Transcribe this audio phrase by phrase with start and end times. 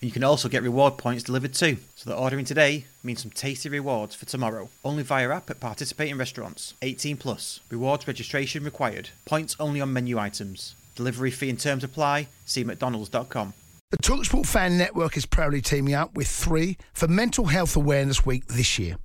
[0.00, 1.78] And you can also get reward points delivered too.
[1.96, 4.68] So that ordering today means some tasty rewards for tomorrow.
[4.84, 6.74] Only via app at participating restaurants.
[6.82, 7.60] 18 plus.
[7.70, 9.10] Rewards registration required.
[9.24, 10.76] Points only on menu items.
[10.94, 12.28] Delivery fee and terms apply.
[12.46, 13.54] See mcdonalds.com.
[13.90, 18.46] The Talksport Fan Network is proudly teaming up with three for Mental Health Awareness Week
[18.46, 18.96] this year.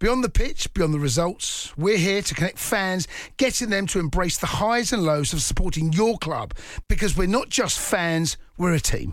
[0.00, 3.06] Beyond the pitch, beyond the results, we're here to connect fans,
[3.36, 6.54] getting them to embrace the highs and lows of supporting your club
[6.88, 9.12] because we're not just fans, we're a team.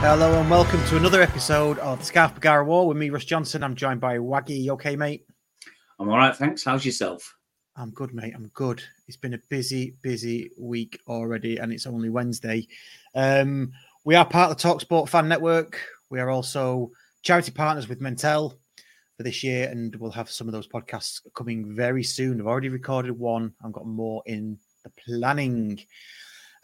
[0.00, 3.62] Hello and welcome to another episode of Scarf Bagara War with me, Russ Johnson.
[3.62, 4.62] I'm joined by Waggy.
[4.62, 5.26] You okay, mate?
[5.98, 6.64] I'm all right, thanks.
[6.64, 7.36] How's yourself?
[7.76, 8.32] I'm good, mate.
[8.34, 8.82] I'm good.
[9.08, 12.66] It's been a busy, busy week already, and it's only Wednesday.
[13.14, 13.72] Um,
[14.06, 15.78] we are part of the Talksport Fan Network.
[16.08, 18.54] We are also charity partners with Mentell
[19.18, 22.40] for this year, and we'll have some of those podcasts coming very soon.
[22.40, 23.52] I've already recorded one.
[23.62, 25.78] I've got more in the planning.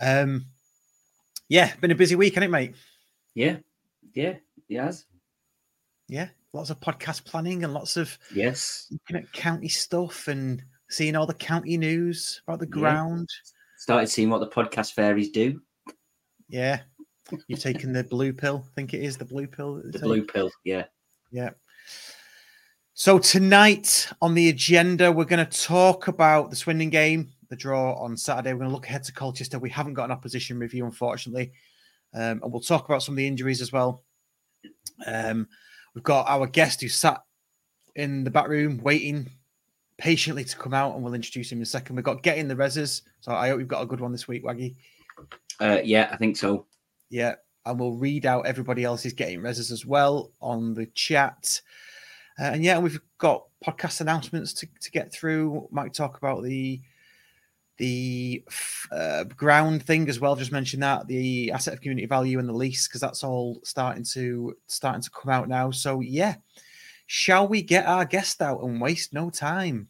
[0.00, 0.46] Um,
[1.50, 2.74] yeah, been a busy week, hasn't it, mate?
[3.36, 3.58] Yeah,
[4.14, 5.04] yeah, yes,
[6.08, 8.88] Yeah, lots of podcast planning and lots of yes.
[8.90, 12.70] looking at county stuff and seeing all the county news about the Yeah.
[12.80, 13.28] ground.
[13.76, 15.60] Started seeing what the podcast fairies do.
[16.48, 16.80] Yeah.
[17.46, 18.64] You've taken the blue pill.
[18.66, 19.82] I think it is the blue pill.
[19.84, 20.00] The take.
[20.02, 20.50] blue pill.
[20.64, 20.84] Yeah.
[21.30, 21.50] Yeah.
[22.94, 27.94] So tonight on the agenda, we're going to talk about the Swindon game, the draw
[28.02, 28.54] on Saturday.
[28.54, 29.58] We're going to look ahead to Colchester.
[29.58, 31.52] We haven't got an opposition review, unfortunately,
[32.14, 34.02] um, and we'll talk about some of the injuries as well.
[35.06, 35.48] Um,
[35.94, 37.22] we've got our guest who sat
[37.94, 39.30] in the back room waiting
[39.98, 41.96] patiently to come out, and we'll introduce him in a second.
[41.96, 44.44] We've got getting the reses, so I hope we've got a good one this week,
[44.44, 44.76] Waggy.
[45.60, 46.66] Uh, yeah, I think so.
[47.08, 51.60] Yeah, and we'll read out everybody else's getting reses as well on the chat.
[52.38, 55.66] Uh, and yeah, we've got podcast announcements to, to get through.
[55.70, 56.80] Might talk about the
[57.78, 58.42] the
[58.90, 60.36] uh, ground thing as well.
[60.36, 64.04] Just mention that the asset of community value and the lease because that's all starting
[64.12, 65.70] to starting to come out now.
[65.70, 66.36] So yeah,
[67.06, 69.88] shall we get our guest out and waste no time?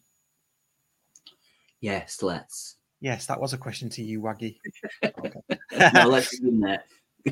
[1.79, 2.75] Yes, let's.
[2.99, 4.57] Yes, that was a question to you, Waggy.
[5.93, 6.83] no, let's begin there.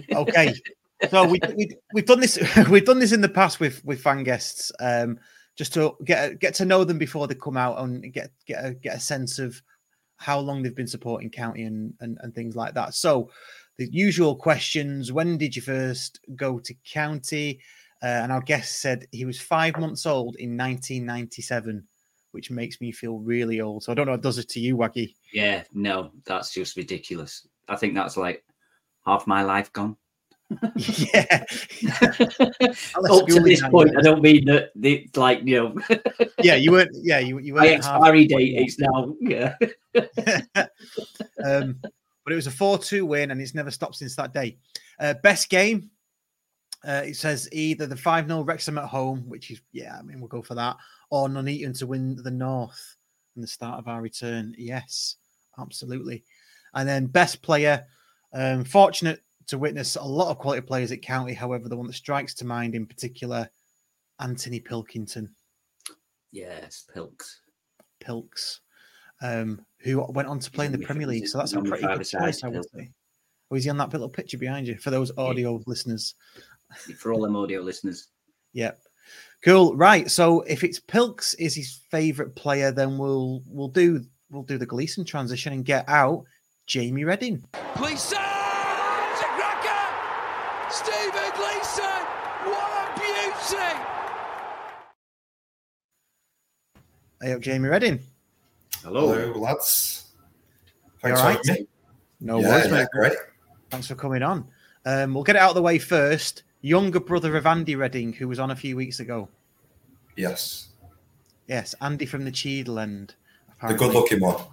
[0.14, 0.54] okay
[1.10, 2.40] so we, we we've done this
[2.70, 5.20] we've done this in the past with with fan guests um
[5.56, 8.74] just to get get to know them before they come out and get get a,
[8.74, 9.62] get a sense of
[10.18, 13.30] how long they've been supporting county and, and and things like that so
[13.78, 17.60] the usual questions when did you first go to county
[18.04, 21.86] uh, and our guest said he was five months old in 1997
[22.32, 24.78] which makes me feel really old so i don't know what does it to you
[24.78, 27.46] waggy Yeah, no, that's just ridiculous.
[27.68, 28.46] I think that's like
[29.06, 29.98] half my life gone.
[30.86, 31.44] Yeah
[33.10, 35.98] Up to this point, I don't mean that it's like you know
[36.44, 38.54] yeah you weren't yeah you, you weren't expiry date.
[38.56, 39.56] It's now yeah.
[41.44, 41.80] um,
[42.26, 44.58] but it was a 4 2 win and it's never stopped since that day.
[45.00, 45.90] Uh, best game,
[46.86, 50.20] uh, it says either the 5 0 Wrexham at home, which is, yeah, I mean,
[50.20, 50.76] we'll go for that,
[51.12, 52.98] or Nuneaton to win the North
[53.36, 54.56] in the start of our return.
[54.58, 55.18] Yes,
[55.60, 56.24] absolutely.
[56.74, 57.86] And then best player,
[58.34, 61.34] um, fortunate to witness a lot of quality players at County.
[61.34, 63.50] However, the one that strikes to mind in particular,
[64.20, 65.34] Anthony Pilkington.
[66.32, 67.42] Yes, Pilks.
[68.00, 68.60] Pilks,
[69.22, 71.28] um, who went on to play in the Premier League.
[71.28, 72.68] So that's a pretty five good choice, I would Pilk.
[72.76, 72.90] say.
[73.52, 76.16] Oh, is he on that little picture behind you for those audio listeners?
[76.98, 78.08] For all them audio listeners,
[78.54, 78.80] Yep.
[79.44, 79.76] Cool.
[79.78, 80.10] Right.
[80.10, 84.66] So if it's Pilks is his favourite player, then we'll we'll do we'll do the
[84.66, 86.24] Gleeson transition and get out
[86.66, 87.46] Jamie Reding.
[87.78, 88.35] Gleeson!
[90.78, 90.92] It's a!
[90.92, 92.06] Stephen Gleeson!
[92.44, 93.64] What a beauty!
[97.22, 98.00] Hey up, Jamie Reding.
[98.84, 99.14] hello.
[99.14, 100.12] Hello, lads.
[101.02, 101.68] Thanks all for having me.
[102.20, 102.88] No yeah, worries, mate.
[102.92, 103.14] great.
[103.70, 104.46] Thanks for coming on.
[104.86, 106.44] Um, we'll get it out of the way first.
[106.62, 109.30] Younger brother of Andy Reding, who was on a few weeks ago.
[110.18, 110.70] Yes,
[111.48, 113.14] Yes, Andy from the Cheadle end.
[113.48, 113.88] the apparently.
[113.88, 114.44] good-looking one.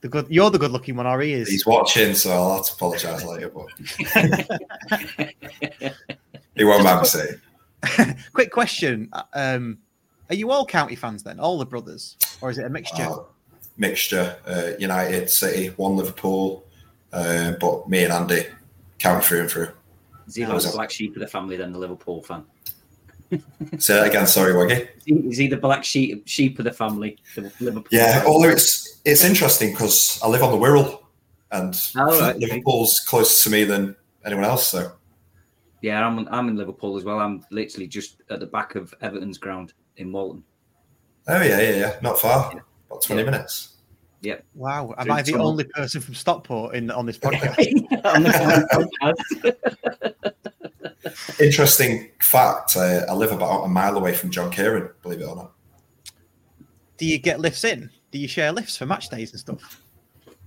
[0.00, 0.26] The good.
[0.30, 1.48] You're the good-looking one, or he is.
[1.48, 3.66] He's watching, so I'll have to apologise later, but
[6.54, 8.16] he won't mind me saying.
[8.32, 9.78] Quick question: um,
[10.30, 11.38] Are you all county fans then?
[11.38, 13.02] All the brothers, or is it a mixture?
[13.02, 13.18] Uh,
[13.76, 14.36] mixture.
[14.46, 16.64] Uh, United, City, one Liverpool,
[17.12, 18.46] uh, but me and Andy
[18.98, 19.68] count through and through.
[20.26, 22.44] Is he like the black sheep of the family then, the Liverpool fan?
[23.78, 24.26] Say that again.
[24.26, 24.88] Sorry, Waggy.
[25.06, 27.88] Is he- the black sheep sheep of the family, the Liverpool?
[27.90, 31.00] Yeah, although it's it's interesting because I live on the Wirral,
[31.52, 32.46] and Oh, right, okay.
[32.46, 33.94] Liverpool's closer to me than
[34.24, 34.66] anyone else.
[34.68, 34.92] So
[35.82, 37.18] Yeah, I'm I'm in Liverpool as well.
[37.20, 40.42] I'm literally just at the back of Everton's ground in Walton.
[41.28, 42.50] oh yeah, yeah, yeah, not far,
[42.88, 43.30] about twenty Yeah.
[43.30, 43.76] minutes.
[44.22, 44.44] Yep.
[44.54, 45.48] Wow, am Through I the tunnel.
[45.48, 47.56] only person from Stockport in on this podcast?
[48.04, 50.49] On the podcast.
[51.40, 54.90] Interesting fact: uh, I live about a mile away from John Kieran.
[55.02, 55.52] Believe it or not.
[56.98, 57.90] Do you get lifts in?
[58.10, 59.82] Do you share lifts for match days and stuff?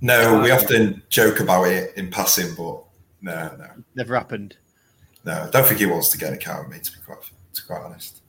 [0.02, 2.84] No, we often joke about it in passing, but
[3.22, 4.58] no, no, Never happened.
[5.24, 5.44] no.
[5.44, 6.80] I don't think he wants to get a car with me.
[6.80, 8.22] To be quite, to be quite honest.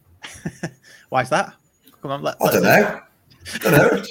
[1.10, 1.52] Why is that?
[2.00, 3.00] Come on, let, I don't know.
[3.54, 4.02] I don't know.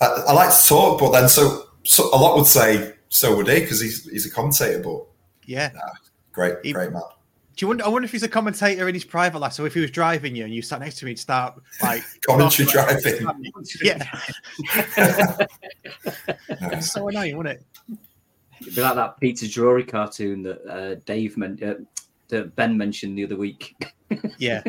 [0.00, 3.48] I, I like to talk, but then so, so a lot would say so would
[3.48, 4.80] he because he's he's a commentator.
[4.82, 5.04] But
[5.46, 5.70] Yeah.
[6.32, 7.02] great, He- great man.
[7.54, 7.84] Do you wonder?
[7.84, 9.52] I wonder if he's a commentator in his private life.
[9.52, 12.02] So if he was driving you and you sat next to me, he'd start like
[12.26, 13.26] Commentary driving.
[13.82, 14.02] Yeah,
[14.96, 15.46] No.
[16.72, 17.98] it's so annoying, wouldn't it?
[18.62, 21.74] It'd be like that Peter Drury cartoon that uh, Dave meant, uh,
[22.28, 23.74] that Ben mentioned the other week.
[24.36, 24.62] Yeah.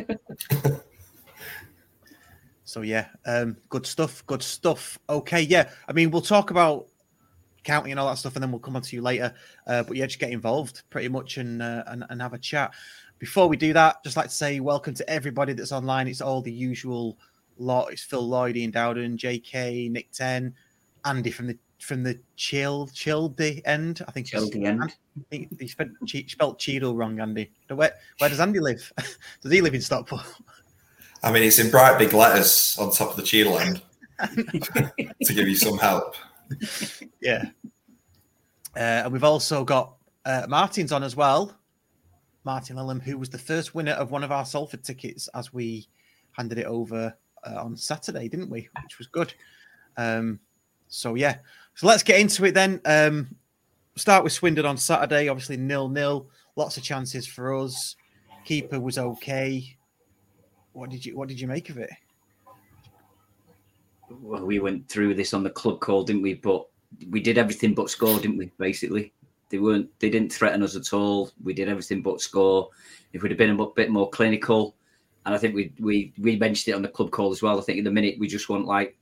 [2.63, 4.25] so yeah, um, good stuff.
[4.25, 4.97] Good stuff.
[5.09, 5.69] Okay, yeah.
[5.89, 6.87] I mean, we'll talk about
[7.63, 9.33] counting and all that stuff, and then we'll come on to you later.
[9.67, 12.71] Uh, but yeah, just get involved pretty much and, uh, and and have a chat.
[13.19, 16.07] Before we do that, just like to say welcome to everybody that's online.
[16.07, 17.17] It's all the usual
[17.57, 17.91] lot.
[17.91, 20.53] It's Phil Lloyd, Ian Dowden, J.K., Nick Ten,
[21.05, 24.01] Andy from the from the chill chilledy end.
[24.07, 24.83] I think it's- Chelsea end.
[24.83, 27.51] I think he spelled, che- spelled Cheadle wrong, Andy.
[27.67, 28.91] Where, where does Andy live?
[29.41, 30.23] does he live in Stockport?
[31.21, 33.81] I mean, it's in bright big letters on top of the Cheadle end
[34.19, 36.15] to give you some help.
[37.21, 37.45] Yeah.
[38.75, 39.93] Uh, and we've also got
[40.25, 41.55] uh, Martin's on as well.
[42.43, 45.87] Martin Lillam, who was the first winner of one of our Salford tickets as we
[46.31, 47.15] handed it over
[47.45, 48.67] uh, on Saturday, didn't we?
[48.83, 49.33] Which was good.
[49.95, 50.39] Um,
[50.87, 51.37] so, yeah.
[51.75, 52.81] So let's get into it then.
[52.85, 53.35] Um,
[53.95, 56.27] start with Swindon on Saturday, obviously nil nil.
[56.55, 57.95] Lots of chances for us.
[58.45, 59.77] Keeper was okay.
[60.73, 61.89] What did you What did you make of it?
[64.09, 66.35] Well, we went through this on the club call, didn't we?
[66.35, 66.65] But
[67.09, 68.51] we did everything but score, didn't we?
[68.57, 69.13] Basically,
[69.49, 69.89] they weren't.
[69.99, 71.31] They didn't threaten us at all.
[71.43, 72.69] We did everything but score.
[73.13, 74.75] If we'd have been a bit more clinical,
[75.25, 77.57] and I think we we we mentioned it on the club call as well.
[77.59, 78.97] I think in the minute we just want like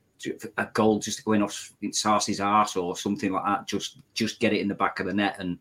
[0.57, 3.67] a goal just to go in off Sarsi's arse or something like that.
[3.67, 5.57] Just just get it in the back of the net, and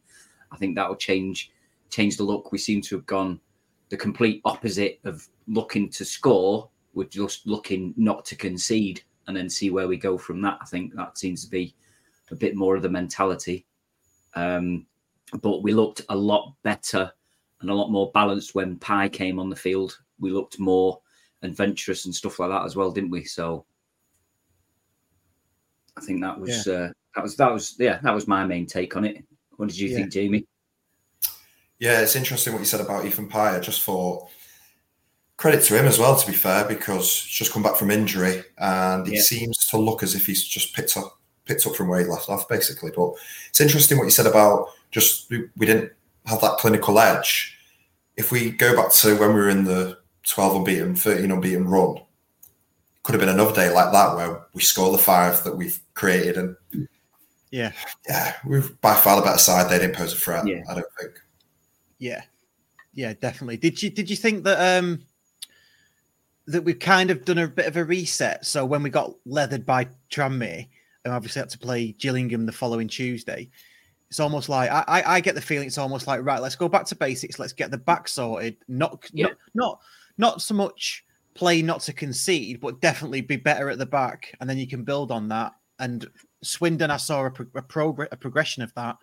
[0.53, 1.51] I think that will change
[1.89, 2.53] change the look.
[2.53, 3.41] We seem to have gone
[3.89, 6.69] the complete opposite of looking to score.
[6.95, 10.59] We're just looking not to concede and then see where we go from that.
[10.61, 11.73] I think that seems to be
[12.33, 13.65] a bit more of the mentality.
[14.35, 14.87] Um,
[15.41, 17.13] but we looked a lot better
[17.61, 19.97] and a lot more balanced when Pye came on the field.
[20.19, 21.01] We looked more
[21.43, 23.23] adventurous and stuff like that as well, didn't we?
[23.23, 23.65] So
[25.97, 28.97] I think that was uh, that was that was yeah that was my main take
[28.97, 29.25] on it.
[29.59, 29.99] What did you Yeah.
[29.99, 30.47] think, Jamie?
[31.79, 33.57] Yeah, it's interesting what you said about Ethan Pye.
[33.57, 34.29] I just thought
[35.41, 38.43] credit to him as well, to be fair, because he's just come back from injury
[38.59, 39.23] and he Yeah.
[39.23, 41.17] seems to look as if he's just picked up
[41.47, 42.93] picked up from where he left off, basically.
[42.95, 43.13] But
[43.49, 45.91] it's interesting what you said about just we, didn't
[46.27, 47.59] have that clinical edge.
[48.17, 51.97] If we go back to when we were in the 12 unbeaten, 13 unbeaten run,
[53.03, 56.37] could have been another day like that where we score the five that we've created
[56.37, 56.55] and
[57.51, 57.73] Yeah.
[58.07, 59.71] yeah, we've by far the better side.
[59.71, 60.61] They didn't pose a threat, Yeah.
[60.69, 61.15] I don't think.
[61.99, 62.23] Yeah,
[62.93, 63.57] yeah, definitely.
[63.57, 65.03] Did you did you think that um
[66.51, 68.45] that we've kind of done a bit of a reset?
[68.45, 70.67] So when we got leathered by Tranmere
[71.05, 73.49] and obviously had to play Gillingham the following Tuesday,
[74.09, 76.69] it's almost like I, I I get the feeling it's almost like right, let's go
[76.69, 77.39] back to basics.
[77.39, 78.57] Let's get the back sorted.
[78.69, 79.27] Not Yeah.
[79.27, 79.81] not not
[80.19, 81.05] not so much
[81.35, 84.85] play not to concede, but definitely be better at the back, and then you can
[84.85, 85.53] build on that.
[85.79, 86.07] And
[86.43, 88.97] Swindon, I saw a, pro- a, a progression of that.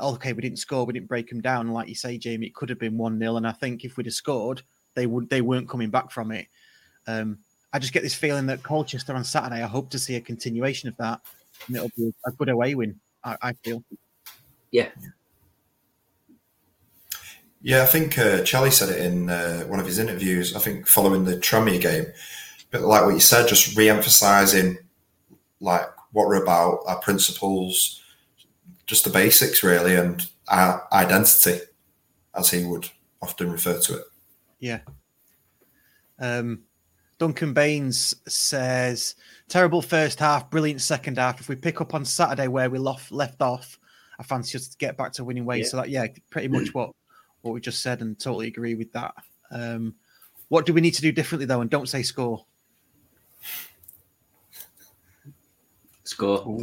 [0.00, 1.68] Oh, okay, we didn't score, we didn't break them down.
[1.72, 4.06] Like you say, Jamie, it could have been one 0 and I think if we'd
[4.06, 4.62] have scored,
[4.94, 6.46] they would they weren't coming back from it.
[7.06, 7.38] Um,
[7.72, 9.62] I just get this feeling that Colchester on Saturday.
[9.62, 11.20] I hope to see a continuation of that,
[11.66, 12.98] and it'll be a good away win.
[13.24, 13.82] I, I feel.
[14.70, 14.88] Yeah.
[17.62, 20.54] Yeah, I think uh, Charlie said it in uh, one of his interviews.
[20.54, 22.06] I think following the Tranmere game,
[22.70, 24.78] but like what you said, just re-emphasizing
[25.60, 28.02] like what we're about, our principles,
[28.86, 31.58] just the basics really, and our identity,
[32.34, 32.88] as he would
[33.20, 34.04] often refer to it.
[34.60, 34.80] Yeah.
[36.20, 36.62] Um,
[37.18, 39.14] Duncan Baines says,
[39.48, 41.40] terrible first half, brilliant second half.
[41.40, 43.78] If we pick up on Saturday where we left, left off,
[44.18, 45.66] I fancy us to get back to winning ways.
[45.66, 45.70] Yeah.
[45.70, 46.90] So, that, yeah, pretty much what,
[47.42, 49.14] what we just said and totally agree with that.
[49.50, 49.94] Um,
[50.48, 51.60] what do we need to do differently, though?
[51.60, 52.44] And don't say score.
[56.04, 56.58] Score.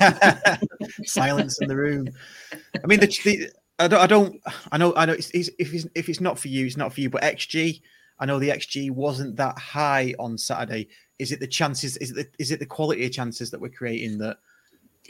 [1.04, 2.08] Silence in the room.
[2.52, 4.40] I mean, the, the I don't, I don't,
[4.72, 5.14] I know, I know.
[5.14, 7.10] It's, it's, if it's if it's not for you, it's not for you.
[7.10, 7.80] But XG,
[8.20, 10.88] I know the XG wasn't that high on Saturday.
[11.18, 11.96] Is it the chances?
[11.98, 14.38] Is it the, is it the quality of chances that we're creating that?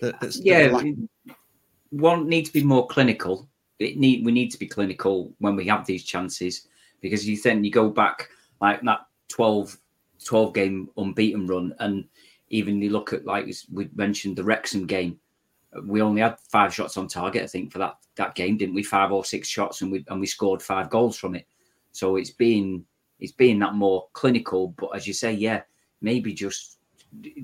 [0.01, 1.35] that that's, yeah, lack-
[1.91, 3.49] one need to be more clinical.
[3.79, 6.69] It need we need to be clinical when we have these chances
[7.01, 8.29] because you then you go back
[8.61, 9.77] like that 12,
[10.25, 12.05] 12 game unbeaten run, and
[12.51, 15.19] even you look at like we mentioned the Wrexham game.
[15.85, 18.83] We only had five shots on target, I think, for that that game, didn't we?
[18.83, 21.47] Five or six shots, and we and we scored five goals from it.
[21.93, 22.85] So it's been
[23.21, 25.63] it's being that more clinical, but as you say, yeah,
[26.01, 26.79] maybe just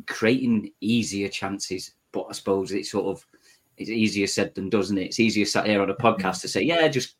[0.06, 1.94] creating easier chances.
[2.12, 3.26] But I suppose it's sort of
[3.76, 5.06] it's easier said than doesn't it?
[5.06, 7.16] It's easier sat here on a podcast to say, yeah, just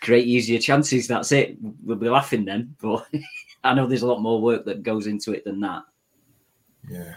[0.00, 1.06] create easier chances.
[1.06, 1.56] That's it.
[1.82, 3.06] We'll be laughing then, but
[3.64, 5.82] I know there's a lot more work that goes into it than that.
[6.90, 7.14] Yeah.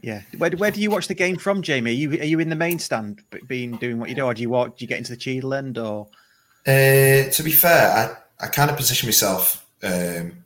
[0.00, 0.22] yeah.
[0.36, 1.92] Where, where do you watch the game from, Jamie?
[1.92, 4.34] Are you are you in the main stand, b- being doing what you do, or
[4.34, 4.78] do you walk?
[4.78, 6.08] Do you get into the Cheadle end, or
[6.66, 10.44] Uh, to be fair, I, I kind of position myself um,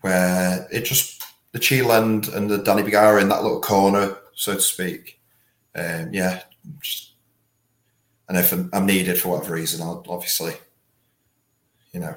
[0.00, 4.54] where it just the Cheadle end and the Danny Bergara in that little corner, so
[4.54, 5.20] to speak.
[5.74, 6.42] Um, yeah,
[6.80, 7.12] just,
[8.28, 10.54] and if I'm, I'm needed for whatever reason, I'll obviously,
[11.92, 12.14] you know,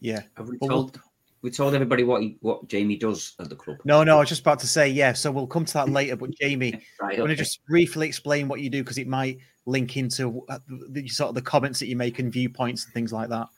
[0.00, 0.22] yeah?
[0.36, 1.00] Have we told
[1.42, 3.78] we told everybody what he, what Jamie does at the club?
[3.84, 4.16] No, no.
[4.16, 5.12] I was just about to say yeah.
[5.12, 6.16] So we'll come to that later.
[6.16, 9.38] But Jamie, Right, I'm going to just briefly explain what you do because it might
[9.66, 10.58] link into uh,
[10.90, 13.48] the sort of the comments that you make and viewpoints and things like that.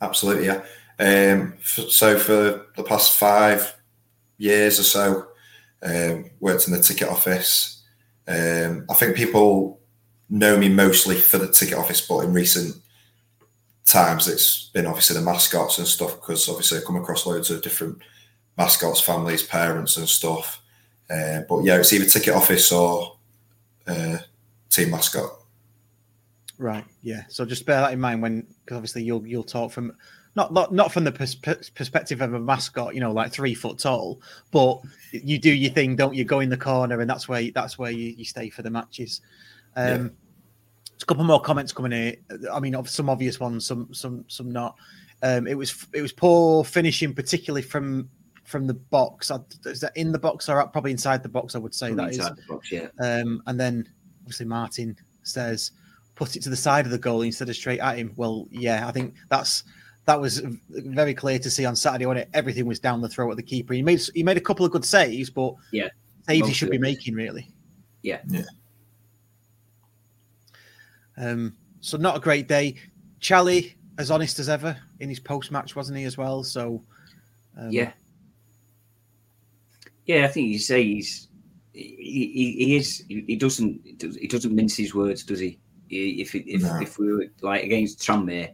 [0.00, 0.62] Absolutely, yeah.
[0.98, 3.76] Um, f- so for the past five
[4.38, 5.28] years or so,
[5.82, 7.82] um, worked in the ticket office.
[8.26, 9.80] Um, I think people
[10.28, 12.76] know me mostly for the ticket office, but in recent
[13.86, 17.62] times it's been obviously the mascots and stuff because obviously I come across loads of
[17.62, 17.98] different
[18.58, 20.60] mascots, families, parents, and stuff.
[21.08, 23.16] Uh, but yeah, it's either ticket office or
[23.86, 24.18] uh,
[24.68, 25.30] team mascot.
[26.58, 26.84] Right.
[27.02, 27.22] Yeah.
[27.28, 29.92] So just bear that in mind when, because obviously you'll you'll talk from
[30.34, 33.54] not not not from the pers- pers- perspective of a mascot, you know, like three
[33.54, 34.80] foot tall, but
[35.12, 36.24] you do your thing, don't you?
[36.24, 39.20] Go in the corner, and that's where that's where you, you stay for the matches.
[39.76, 39.96] Um, Yeah.
[39.96, 42.16] There's a couple more comments coming in.
[42.52, 44.74] I mean, some obvious ones, some some some not.
[45.22, 48.08] Um, it was it was poor finishing, particularly from
[48.42, 49.30] from the box.
[49.64, 50.72] Is that in the box or up?
[50.72, 51.54] probably inside the box?
[51.54, 52.18] I would say From that is.
[52.18, 52.88] inside the box, yeah.
[53.00, 53.88] Um, and then
[54.22, 55.70] obviously Martin says,
[56.18, 58.12] put it to the side of the goal instead of straight at him.
[58.16, 59.62] Well, yeah, I think that's
[60.04, 63.30] that was very clear to see on Saturday when it everything was down the throat
[63.30, 63.72] of the keeper.
[63.72, 65.88] He made he made a couple of good saves, but Yeah,
[66.26, 67.48] saves he should be making really.
[68.02, 68.20] Yeah.
[68.26, 68.42] Yeah.
[71.16, 72.74] Um, so not a great day.
[73.20, 76.42] Charlie, as honest as ever in his post match, wasn't he as well?
[76.42, 76.82] So
[77.56, 77.92] um, yeah,
[80.06, 80.24] yeah.
[80.24, 81.28] I think you say he's
[81.72, 81.96] he,
[82.34, 85.58] he, he is he he doesn't he doesn't mince his words, does he?
[85.90, 86.80] If if No.
[86.80, 88.52] if we were like against Tranmere,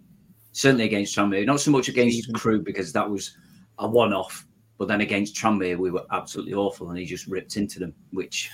[0.52, 2.32] certainly against Tranmere, not so much against.
[2.34, 3.36] Crew because that was
[3.78, 4.46] a one-off,
[4.78, 8.50] but then against Tranmere we were absolutely awful, and he just ripped into them, which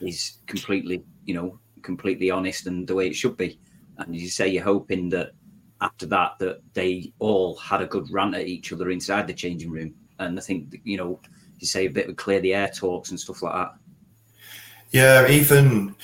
[0.00, 3.58] is completely you know completely honest and the way it should be.
[3.98, 5.32] And you say, you're hoping that
[5.80, 9.70] after that that they all had a good rant at each other inside the changing
[9.70, 9.94] room.
[10.18, 11.20] And I think you know,
[11.58, 13.74] you say a bit of clear the air talks and stuff like that.
[14.90, 15.94] Yeah, even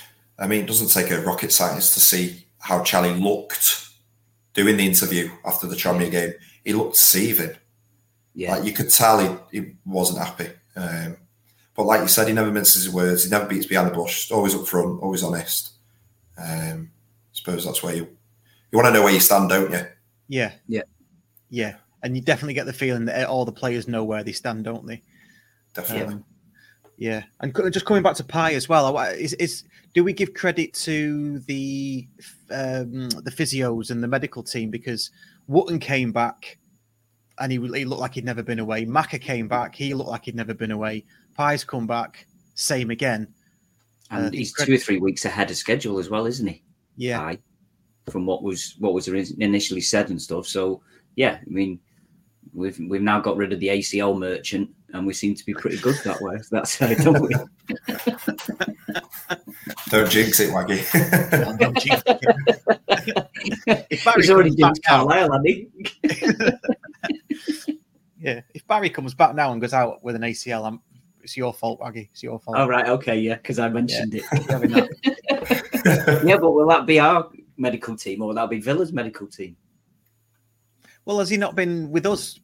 [0.41, 3.87] I mean, it doesn't take a rocket scientist to see how Charlie looked
[4.53, 6.33] doing the interview after the Tranmere game.
[6.65, 7.55] He looked seething.
[8.33, 9.19] Yeah, Like you could tell
[9.51, 10.49] he, he wasn't happy.
[10.75, 11.17] Um,
[11.75, 13.23] but like you said, he never minces his words.
[13.23, 14.31] He never beats behind the bush.
[14.31, 15.01] Always up front.
[15.01, 15.73] Always honest.
[16.37, 18.07] Um, I suppose that's where you
[18.71, 19.85] you want to know where you stand, don't you?
[20.27, 20.83] yeah, Yeah.
[21.49, 21.75] yeah.
[22.03, 24.87] And you definitely get the feeling that all the players know where they stand, don't
[24.87, 25.03] they?
[25.73, 26.15] Definitely.
[26.15, 26.25] Um,
[27.01, 29.63] yeah, and just coming back to Pye as well, is, is
[29.95, 32.07] do we give credit to the
[32.51, 35.09] um, the physios and the medical team because
[35.47, 36.59] Wootton came back
[37.39, 38.85] and he, he looked like he'd never been away.
[38.85, 41.03] Maka came back, he looked like he'd never been away.
[41.35, 43.27] Pye's come back, same again.
[44.11, 46.61] And Uh, he's incredi- two or three weeks ahead of schedule as well, isn't he?
[46.97, 47.33] Yeah,
[48.11, 50.45] from what was what was initially said and stuff.
[50.45, 50.83] So
[51.15, 51.79] yeah, I mean,
[52.53, 55.77] we've we've now got rid of the ACL merchant, and we seem to be pretty
[55.77, 56.37] good that way.
[56.49, 57.29] That's how, don't we?
[59.89, 60.77] Don't jinx it, Waggy.
[61.81, 62.01] Geez.
[63.89, 65.67] if Barry He's already comes done back now, Carlisle, hasn't he?
[68.19, 70.81] yeah, if Barry comes back now and goes out with an ACL, I'm,
[71.21, 72.09] it's your fault, Waggy.
[72.11, 72.57] It's your fault.
[72.57, 74.89] Oh right, okay, yeah, because I mentioned Having that.
[75.03, 76.23] it.
[76.27, 79.55] Yeah, but will that be our medical team or will that be Villa's medical team?
[81.05, 82.39] Well, has he not been with us?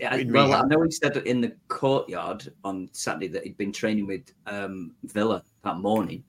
[0.00, 3.70] Yeah, In well, I know he said in the courtyard on Saturday that he'd been
[3.72, 6.24] training with um, Villa that morning.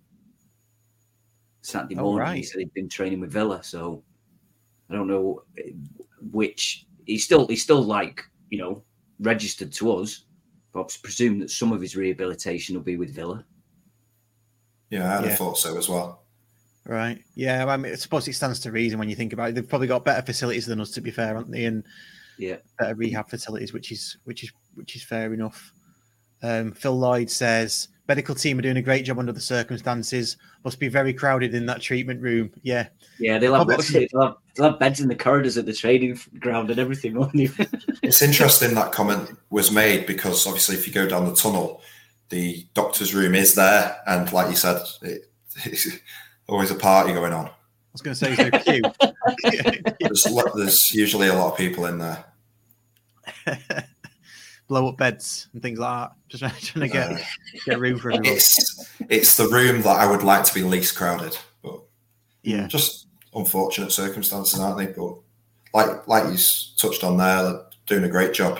[1.61, 3.63] Saturday Oh, morning, he said he'd been training with Villa.
[3.63, 4.03] So
[4.89, 5.71] I don't know eh,
[6.31, 8.83] which he's still he's still like you know
[9.19, 10.25] registered to us.
[10.73, 13.45] But I presume that some of his rehabilitation will be with Villa.
[14.89, 15.29] yeah, I'd Yeah.
[15.29, 16.23] have thought so as well.
[16.85, 17.23] Right.
[17.35, 17.65] Yeah.
[17.67, 19.55] I mean, I suppose it stands to reason when you think about it.
[19.55, 21.65] They've probably got better facilities than us, to be fair, haven't they?
[21.65, 21.83] And
[22.41, 25.71] Yeah, better rehab facilities, which is which is which is fair enough.
[26.41, 30.37] Um, Phil Lloyd says medical team are doing a great job under the circumstances.
[30.65, 32.51] Must be very crowded in that treatment room.
[32.63, 32.87] Yeah.
[33.19, 36.19] yeah, they'll have, Probably- they'll have, they'll have beds in the corridors at the training
[36.39, 37.47] ground and everything, won't they?
[38.03, 41.81] It's interesting that comment was made because obviously, if you go down the tunnel,
[42.29, 45.31] the doctor's room is there, and like you said, it,
[45.63, 45.87] it's
[46.49, 47.45] always a party going on.
[47.45, 47.51] I
[47.93, 48.81] was going to say, is there queue?
[49.99, 52.25] There's, there's usually a lot of people in there.
[54.67, 56.15] Blow up beds and things like that.
[56.29, 57.17] Just trying to get Uh,
[57.65, 58.37] get room for everyone.
[58.37, 61.81] it's it's the room that I would like to be least crowded, but
[62.43, 62.67] Yeah.
[62.67, 64.87] just unfortunate circumstances, aren't they?
[64.87, 65.15] But
[65.73, 66.37] like like you
[66.77, 68.59] touched on there, they're doing a great job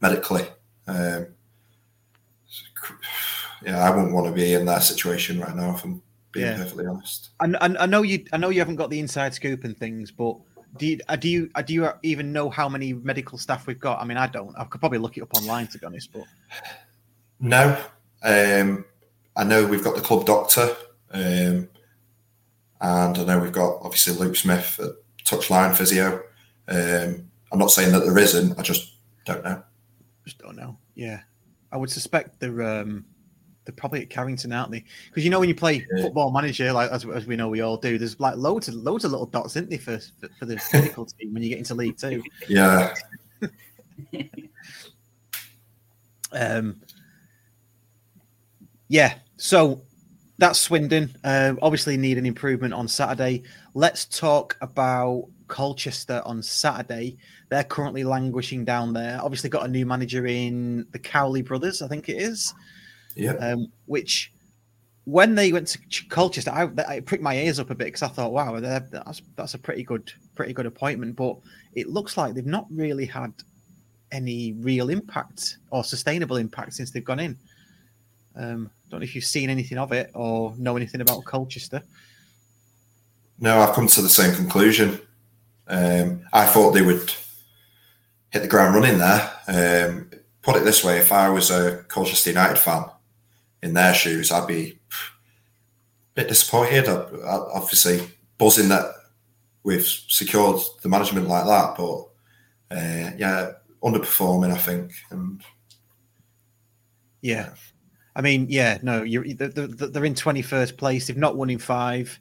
[0.00, 0.46] medically.
[0.88, 1.26] Um,
[3.64, 6.02] yeah, I wouldn't want to be in that situation right now, if I'm
[6.32, 6.56] being Yeah.
[6.56, 7.30] perfectly honest.
[7.40, 8.24] And I, I know you.
[8.32, 10.36] I know you haven't got the inside scoop and things, but
[10.76, 13.78] do you, uh, do you uh, do you even know how many medical staff we've
[13.80, 14.00] got?
[14.00, 14.54] I mean, I don't.
[14.56, 16.24] I could probably look it up online to be honest, but
[17.40, 17.76] No,
[18.22, 18.84] um,
[19.36, 20.74] I know we've got the club doctor,
[21.10, 21.68] um,
[22.80, 24.92] and I know we've got obviously Luke Smith at
[25.24, 26.22] touchline physio.
[26.68, 28.58] Um, I'm not saying that there isn't.
[28.58, 28.94] I just
[29.26, 29.62] don't know.
[30.24, 30.78] just don't know.
[30.94, 31.20] Yeah,
[31.70, 33.04] I would suspect they're um,
[33.64, 34.84] they're probably at Carrington, aren't they?
[35.08, 36.02] Because you know when you play Yeah.
[36.02, 39.04] football manager, like as, as we know we all do, there's like loads of loads
[39.04, 41.74] of little dots, isn't there, for for, for the medical team when you get into
[41.74, 42.22] League Two.
[42.48, 42.94] Yeah,
[46.32, 46.80] Um,
[48.88, 49.82] yeah, so
[50.38, 51.14] that's Swindon.
[51.24, 53.42] Uh, obviously, need an improvement on Saturday.
[53.74, 57.16] Let's talk about Colchester on Saturday.
[57.50, 59.20] They're currently languishing down there.
[59.22, 62.52] Obviously, got a new manager in the Cowley brothers, I think it is.
[63.16, 63.32] Yeah.
[63.34, 64.32] Um, which,
[65.04, 68.08] when they went to Colchester, I, I pricked my ears up a bit because I
[68.08, 71.16] thought, wow, that's that's a pretty good pretty good appointment.
[71.16, 71.36] But
[71.74, 73.32] it looks like they've not really had
[74.12, 77.36] any real impact or sustainable impact since they've gone in.
[78.36, 81.82] Um, don't know if you've seen anything of it or know anything about Colchester.
[83.40, 85.00] No, I've come to the same conclusion.
[85.66, 87.12] Um, I thought they would
[88.30, 89.30] hit the ground running there.
[89.48, 90.10] Um,
[90.42, 92.84] put it this way: if I was a Colchester United fan
[93.62, 96.88] in their shoes, I'd be a bit disappointed.
[96.88, 98.92] I, I, obviously, buzzing that
[99.62, 102.08] we've secured the management like that, but
[102.70, 104.92] uh, yeah, underperforming, I think.
[105.10, 105.42] And
[107.20, 107.50] Yeah.
[108.14, 111.06] I mean, yeah, no, you're, they're, in 21st place.
[111.06, 112.18] They've not won in five,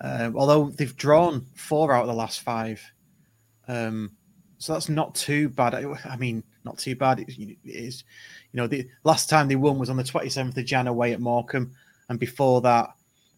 [0.00, 2.80] um, although they've drawn four out of the last five.
[3.66, 4.12] Um,
[4.58, 5.74] so that's not too bad.
[5.74, 7.18] I, I mean, not too bad.
[7.18, 8.04] It, it is,
[8.52, 11.20] you know, the last time they won was on the 27th of Jan away at
[11.20, 11.72] Morecambe.
[12.08, 12.90] And before that,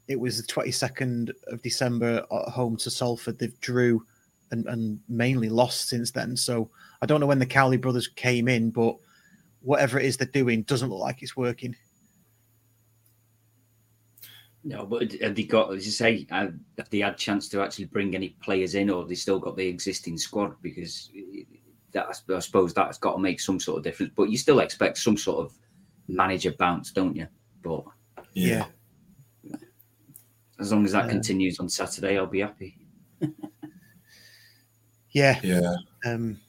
[0.09, 3.39] it was the 22nd of December at home to Salford.
[3.39, 4.05] They've drew
[4.51, 6.37] and, and mainly lost since then.
[6.37, 6.69] So
[7.01, 8.97] I don't know when the Cowley brothers came in, but
[9.63, 11.77] whatever it is they're doing doesn't look like it's working.
[14.65, 16.55] No, but have they got, as you say, have
[16.91, 20.17] they had chance to actually bring any players in, or they still got the existing
[20.17, 20.55] squad?
[20.63, 21.11] Because
[21.95, 24.13] that, I suppose that's got to make some sort of difference.
[24.15, 25.55] But you still expect some sort of
[26.09, 27.27] manager bounce, don't you?
[27.63, 27.85] But
[28.35, 28.67] Yeah.
[30.61, 32.79] as long as that Uh, continues on Saturday, I'll be happy.
[35.11, 35.39] Yeah.
[35.45, 36.41] yeah, Um,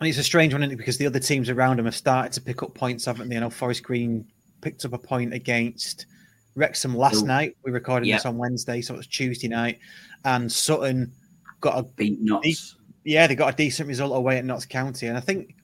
[0.00, 0.76] and it's a strange one, isn't it?
[0.76, 3.36] Because the other teams around them have started to pick up points, haven't they?
[3.36, 4.26] I know Forest Green
[4.62, 6.06] picked up a point against
[6.54, 7.26] Wrexham last Oh.
[7.26, 7.58] night.
[7.62, 9.78] We recorded this on Wednesday, so it was Tuesday night.
[10.24, 11.12] And Sutton
[11.60, 12.76] got a Beat Notts.
[13.04, 15.54] Yeah, they got a decent result away at Notts County, and I think,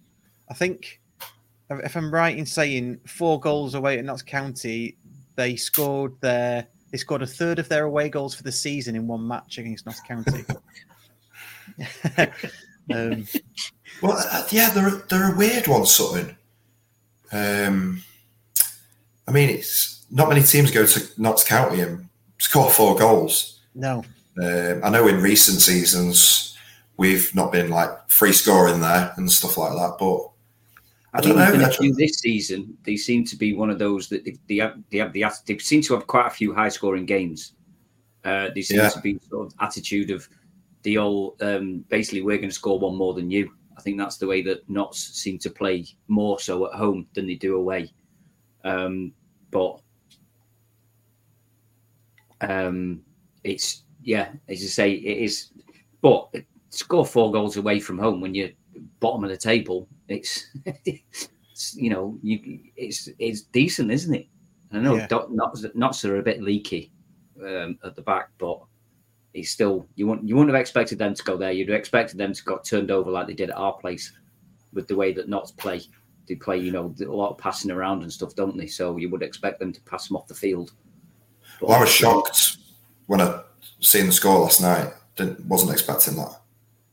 [0.48, 1.00] I think,
[1.70, 4.96] if I'm right in saying four goals away at Notts County,
[5.34, 9.06] they scored their they scored a third of their away goals for the season in
[9.06, 10.44] one match against Notts County.
[12.94, 13.26] um,
[14.02, 16.36] Well, uh, yeah, they're they're a weird one, Sutton.
[17.32, 18.02] Um,
[19.26, 23.60] I mean, it's not many teams go to Notts County and score four goals.
[23.74, 24.04] no,
[24.40, 26.55] Um, I know in recent seasons
[26.96, 30.30] we've not been like free scoring there and stuff like that, but
[31.14, 31.48] I don't know.
[31.48, 34.36] even I a few this season, they seem to be one of those that they,
[34.48, 34.76] they have.
[34.90, 37.54] They have the they seem to have quite a few high scoring games.
[38.24, 38.88] Uh, they seem Yeah.
[38.90, 40.28] to be sort of attitude of
[40.82, 41.40] the old.
[41.40, 43.50] Um, basically, we're going to score one more than you.
[43.78, 47.26] I think that's the way that Notts seem to play more so at home than
[47.26, 47.92] they do away.
[48.64, 49.12] Um,
[49.50, 49.80] but
[52.40, 53.02] um,
[53.44, 55.50] it's yeah, as you say, it is.
[56.02, 56.28] But
[56.76, 58.50] score four goals away from home when you're
[59.00, 60.46] bottom of the table, it's,
[60.84, 61.28] it's
[61.74, 64.26] you know you it's it's decent, isn't it?
[64.72, 65.06] I know Yeah.
[65.30, 66.90] Notts, Notts are a bit leaky
[67.42, 68.60] um, at the back, but
[69.32, 71.52] it's still you wouldn't you wouldn't have expected them to go there.
[71.52, 74.12] You'd have expected them to got turned over like they did at our place
[74.72, 75.80] with the way that Notts play.
[76.28, 78.66] They play, you know, a lot of passing around and stuff, don't they?
[78.66, 80.72] So you would expect them to pass them off the field.
[81.60, 82.56] But- Well, I was shocked
[83.06, 83.42] when I
[83.80, 84.92] seen the score last night.
[85.14, 86.40] Didn't wasn't expecting that.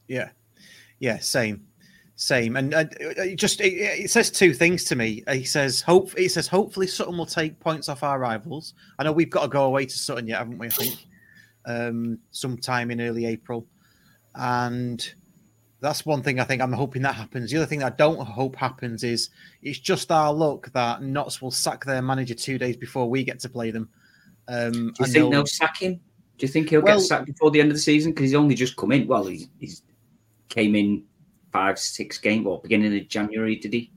[0.08, 0.30] Yeah,
[1.00, 1.66] yeah, same,
[2.16, 2.56] same.
[2.58, 5.24] And uh, it just it, it says two things to me.
[5.32, 6.18] He says hope.
[6.18, 8.74] He says hopefully Sutton will take points off our rivals.
[9.00, 10.68] I know we've got to go away to Sutton yet, haven't we?
[10.68, 11.08] I think
[11.66, 13.66] um, sometime in early April,
[14.36, 15.13] and
[15.80, 17.52] that's one thing I think I'm hoping that happens.
[17.52, 19.30] The other thing I don't hope happens is
[19.62, 23.39] it's just our luck that Notts will sack their manager two days before we get
[23.42, 23.89] to play them.
[24.48, 25.96] Um, Do you think they'll- they'll sack him?
[26.38, 28.12] Do you think he'll Well- get sacked before the end of the season?
[28.12, 29.08] Because he's only just come in.
[29.08, 29.82] Well, he's, he's
[30.54, 31.04] came in
[31.52, 33.92] five, six games, or beginning of January, did he?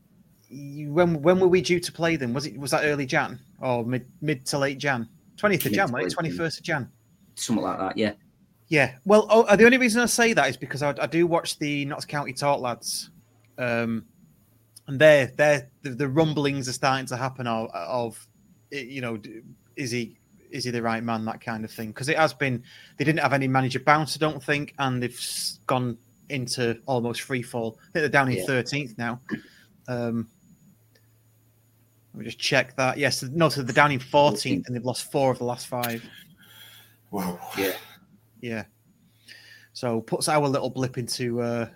[0.48, 2.32] when when were we due to play them?
[2.32, 5.08] Was it was that early Jan or mid mid to late Jan?
[5.36, 6.04] Twentieth of Mid Jan, to wasn't it?
[6.04, 6.16] late Jan.
[6.16, 6.90] Twenty first of Jan.
[7.34, 8.12] Something like that, yeah.
[8.68, 8.94] Yeah.
[9.04, 11.84] Well, oh, the only reason I say that is because I, I do watch the
[11.84, 13.10] Notts County Talk lads,
[13.58, 14.04] um,
[14.86, 18.26] and they're they're the, the rumblings are starting to happen of, of
[18.70, 19.20] you know,
[19.76, 20.16] is he
[20.50, 21.24] is he the right man?
[21.24, 21.88] That kind of thing.
[21.88, 22.62] Because it has been
[22.96, 25.20] they didn't have any manager bounce, I don't think, and they've
[25.66, 27.78] gone into almost free fall.
[27.80, 28.46] I think they're down in Yeah.
[28.46, 29.20] thirteenth now.
[29.88, 30.28] Um,
[32.14, 32.98] let me just check that.
[32.98, 36.02] Yes, no, so they're down in fourteenth, and they've lost four of the last five.
[37.10, 37.38] Wow.
[37.56, 37.76] Yeah.
[38.40, 38.64] Yeah.
[39.72, 41.68] So puts our little blip into uh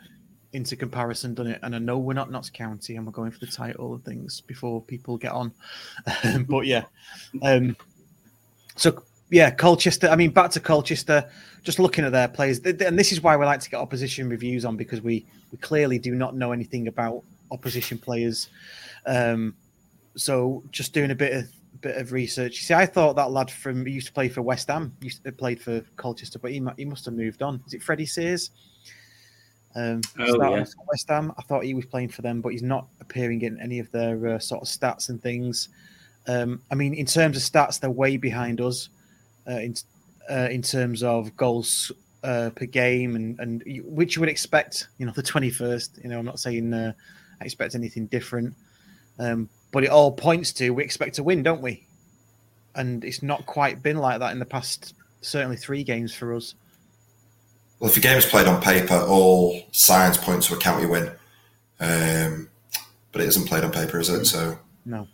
[0.53, 1.61] into comparison, doesn't it?
[1.63, 4.41] And I know we're not Notts County and we're going for the title and things
[4.41, 5.53] before people get on.
[6.49, 6.85] but yeah.
[7.43, 7.77] Um
[8.77, 10.09] so yeah, Colchester.
[10.09, 11.29] I mean, back to Colchester.
[11.62, 14.64] Just looking at their players, and this is why we like to get opposition reviews
[14.64, 18.49] on because we we clearly do not know anything about opposition players.
[19.07, 19.55] Um,
[20.16, 22.53] so just doing a bit of bit of research.
[22.57, 25.23] You see, I thought that lad from he used to play for West Ham, used
[25.25, 27.62] to played for Colchester, but he he must have moved on.
[27.66, 28.51] Is it Freddie Sears?
[29.77, 30.64] Um, Oh, yeah.
[30.88, 31.33] West Ham.
[31.38, 34.27] I thought he was playing for them, but he's not appearing in any of their
[34.27, 35.69] uh, sort of stats and things.
[36.27, 38.88] Um, I mean, in terms of stats, they're way behind us.
[39.48, 39.74] Uh, in
[40.31, 41.90] uh, in terms of goals
[42.22, 44.88] uh, per game, and and which you would expect.
[44.98, 45.98] You know, the twenty first.
[46.03, 46.92] You know, I'm not saying uh,
[47.40, 48.55] I expect anything different,
[49.18, 51.85] um, but it all points to we expect to win, don't we?
[52.74, 54.94] And it's not quite been like that in the past.
[55.22, 56.55] Certainly, three games for us.
[57.79, 61.11] Well, if the game is played on paper, all signs point to a county win.
[61.81, 62.48] Um,
[63.11, 64.26] but it isn't played on paper, is it?
[64.26, 65.09] So No,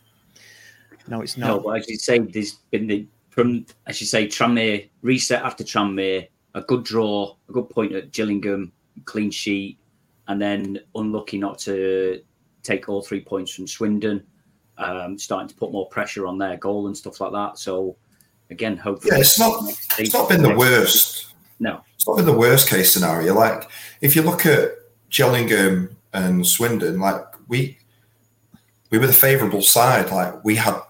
[1.09, 1.65] no, it's No, not.
[1.65, 3.07] but as you say, there's been the
[3.37, 8.11] from as you say, Tranmere reset after Tranmere, a good draw, a good point at
[8.11, 8.73] Gillingham,
[9.05, 9.79] clean sheet,
[10.27, 12.23] and then unlucky not to
[12.63, 14.25] take all three points from Swindon,
[14.79, 17.59] um, starting to put more pressure on their goal and stuff like that.
[17.59, 17.97] So
[18.49, 19.63] again, hopefully, yeah, it's not
[19.99, 21.35] it's not been the worst.
[21.61, 23.35] No, It's not been the worst case scenario.
[23.35, 23.69] Like
[24.01, 24.71] if you look at
[25.11, 27.79] Gillingham and Swindon, like we
[28.91, 30.11] we were the favourable side.
[30.11, 30.81] Like we had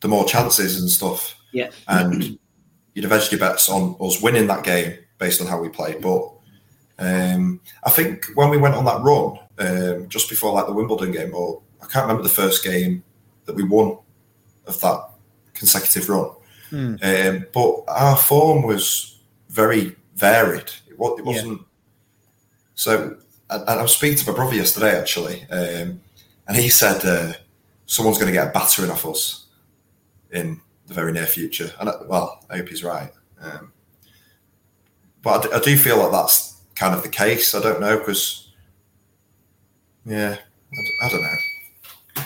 [0.00, 1.36] the more chances and stuff.
[1.54, 2.38] Yeah, and
[2.92, 6.00] you'd have edged your bets on us winning that game based on how we played.
[6.00, 6.30] But
[6.98, 11.12] um, I think when we went on that run um, just before like the Wimbledon
[11.12, 13.02] game, or I can't remember the first game
[13.46, 13.98] that we won
[14.66, 15.10] of that
[15.54, 16.30] consecutive run.
[16.70, 16.96] Hmm.
[17.02, 20.70] Um, but our form was very varied.
[20.88, 21.62] It, wa- it wasn't.
[22.74, 23.16] So,
[23.50, 26.00] and, and I was speaking to my brother yesterday actually, um,
[26.48, 27.34] and he said uh,
[27.86, 29.46] someone's going to get a battering off us
[30.32, 31.72] in the very near future.
[31.80, 33.10] And I, well, I hope he's right.
[33.40, 33.72] Um,
[35.22, 37.54] but I do feel like that's kind of the case.
[37.54, 38.52] I don't know because,
[40.04, 40.36] yeah,
[41.02, 42.24] I, don't know.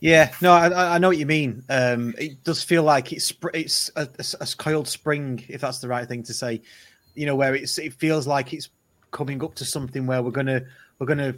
[0.00, 1.64] Yeah, no, I, I know what you mean.
[1.68, 5.88] Um, it does feel like it's it's a, a, a coiled spring, if that's the
[5.88, 6.62] right thing to say.
[7.14, 8.70] You know, where it's it feels like it's
[9.10, 10.62] coming up to something where we're gonna
[10.98, 11.34] we're gonna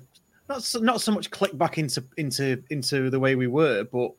[0.48, 4.12] not so, not so much click back into into into the way we were, but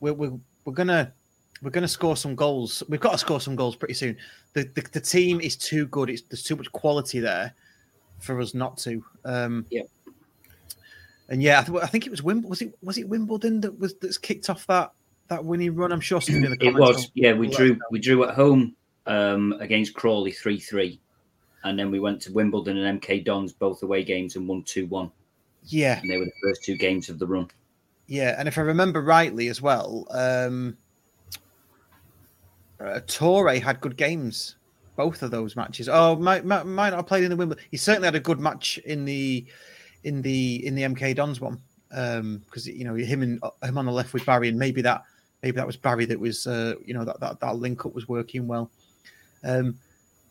[0.00, 1.14] we're we're, we're gonna
[1.62, 2.82] we're gonna score some goals.
[2.90, 4.18] We've got to score some goals pretty soon.
[4.52, 6.10] The the, the team is too good.
[6.10, 7.54] It's there's too much quality there
[8.18, 9.02] for us not to.
[9.24, 9.82] Um, yeah.
[11.28, 12.50] And yeah, I, th- I think it was Wimbledon.
[12.50, 14.92] Was it was it Wimbledon that was that's kicked off that
[15.28, 15.92] that winning run?
[15.92, 17.32] I'm sure somebody in the It was, yeah.
[17.32, 18.76] We drew us we drew at home
[19.06, 21.00] um, against Crawley three three,
[21.64, 24.86] and then we went to Wimbledon and MK Dons both away games and won two
[24.86, 25.10] one,
[25.64, 27.48] Yeah, and they were the first two games of the run.
[28.06, 30.76] Yeah, and if I remember rightly as well, um,
[32.80, 34.56] uh, Touray had good games
[34.96, 35.88] both of those matches.
[35.88, 37.64] Oh, might, might might not have played in the Wimbledon.
[37.70, 39.44] He certainly had a good match in the
[40.04, 43.92] in the in the MK Dons one because you know him and him on the
[43.92, 45.02] left with Barry, and maybe that
[45.42, 48.08] maybe that was Barry that was uh, you know that, that that link up was
[48.08, 48.70] working well.
[49.44, 49.78] Um,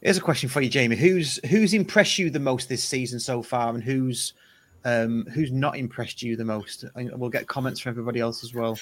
[0.02, 0.96] here's a question for you, Jamie.
[0.96, 4.34] Who's who's impressed you the most this season so far, and who's
[4.86, 6.86] um, who's not impressed you the most?
[6.95, 8.80] And we'll get comments from everybody else as well.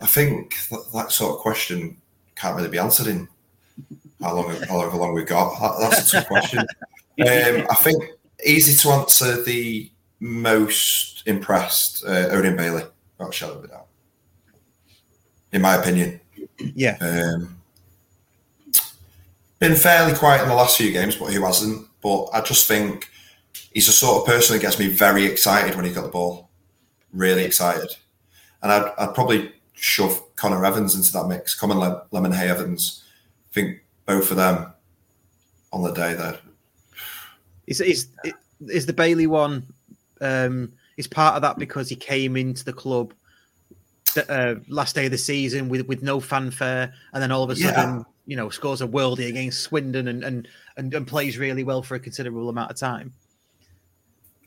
[0.00, 1.96] I think that, that sort of question
[2.36, 3.28] can't really be answered in
[4.20, 5.58] how long, however long we've got.
[5.60, 6.64] That, that's a tough question.
[7.18, 8.02] Um, I think
[8.46, 12.84] easy to answer the most impressed uh, Odin Bailey,
[13.18, 13.86] without a shadow of a doubt.
[15.52, 16.18] In my opinion,
[16.58, 17.60] Yeah, um,
[19.58, 21.88] been fairly quiet in the last few games, but who hasn't?
[22.00, 23.10] But I just think
[23.70, 26.50] he's the sort of person that gets me very excited when he's got the ball,
[27.12, 27.90] really excited.
[28.62, 31.54] And I'd, I'd probably shove Connor Evans into that mix.
[31.54, 33.04] Common Le- Lemon Hay Evans.
[33.50, 34.72] I think both of them
[35.72, 36.38] on the day there.
[37.66, 38.08] is is
[38.68, 39.66] is the Bailey one?
[40.20, 43.14] Um, is part of that because he came into the club
[44.14, 47.50] the, uh, last day of the season with with no fanfare, and then all of
[47.50, 47.72] a Yeah.
[47.74, 51.82] sudden, you know, scores a worldie against Swindon and and, and and plays really well
[51.82, 53.14] for a considerable amount of time.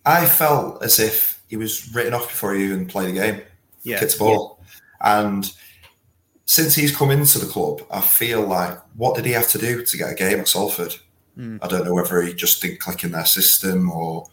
[0.06, 3.42] I felt as if he was written off before he even played a game.
[3.84, 4.60] Yeah, kicked the ball.
[5.02, 5.52] And
[6.46, 9.84] since he's come into the club, I feel like what did he have to do
[9.84, 10.96] to get a game at Salford?
[11.38, 11.60] Mm.
[11.62, 14.28] I don't know whether he just didn't click in their system or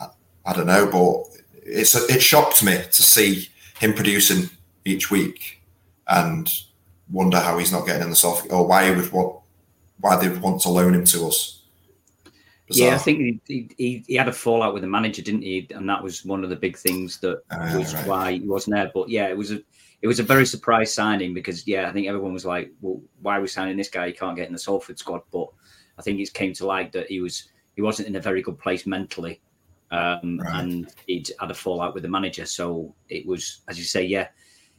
[0.00, 0.08] I,
[0.44, 3.48] I don't know, but it's it shocked me to see
[3.78, 4.50] him producing
[4.84, 5.62] each week
[6.06, 6.50] and
[7.10, 9.40] wonder how he's not getting in the soft or why he would want
[10.00, 11.57] why they would want to loan him to us.
[12.70, 15.66] Yeah, I think he, he, he had a fallout with the manager, didn't he?
[15.74, 18.06] And that was one of the big things that Ah, was right.
[18.06, 18.90] why he wasn't there.
[18.92, 19.60] But yeah, it was a
[20.02, 23.38] it was a very surprise signing because yeah, I think everyone was like, "Well, why
[23.38, 24.06] are we signing this guy?
[24.08, 25.48] He can't get in the Salford squad." But
[25.98, 28.58] I think it came to light that he was he wasn't in a very good
[28.58, 29.40] place mentally,
[29.90, 30.60] um, Right.
[30.62, 32.44] and he'd had a fallout with the manager.
[32.44, 34.28] So it was, as you say, yeah.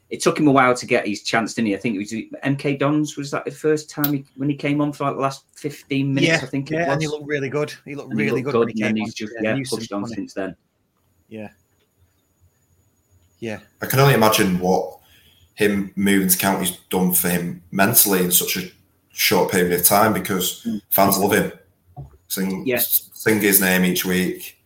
[0.10, 1.76] It took him a while to get his chance, didn't he?
[1.76, 2.12] I think it was
[2.44, 3.16] MK Dons.
[3.16, 6.14] Was that the first time he, when he came on for like the last fifteen
[6.14, 6.28] minutes?
[6.30, 6.94] yeah, I think it yeah, was.
[6.94, 7.74] and he looked really good.
[7.86, 9.56] He looked And he really looked good, when he and then came he's just Yeah,
[9.56, 10.16] yeah, pushed on money.
[10.16, 10.56] since then.
[11.28, 11.50] Yeah,
[13.40, 14.98] yeah, I can only imagine what
[15.56, 18.70] him moving to county's done for him mentally in such a
[19.12, 21.52] short period of time because fans love him.
[22.28, 22.80] Sing, Yeah.
[22.80, 24.58] sing his name each week.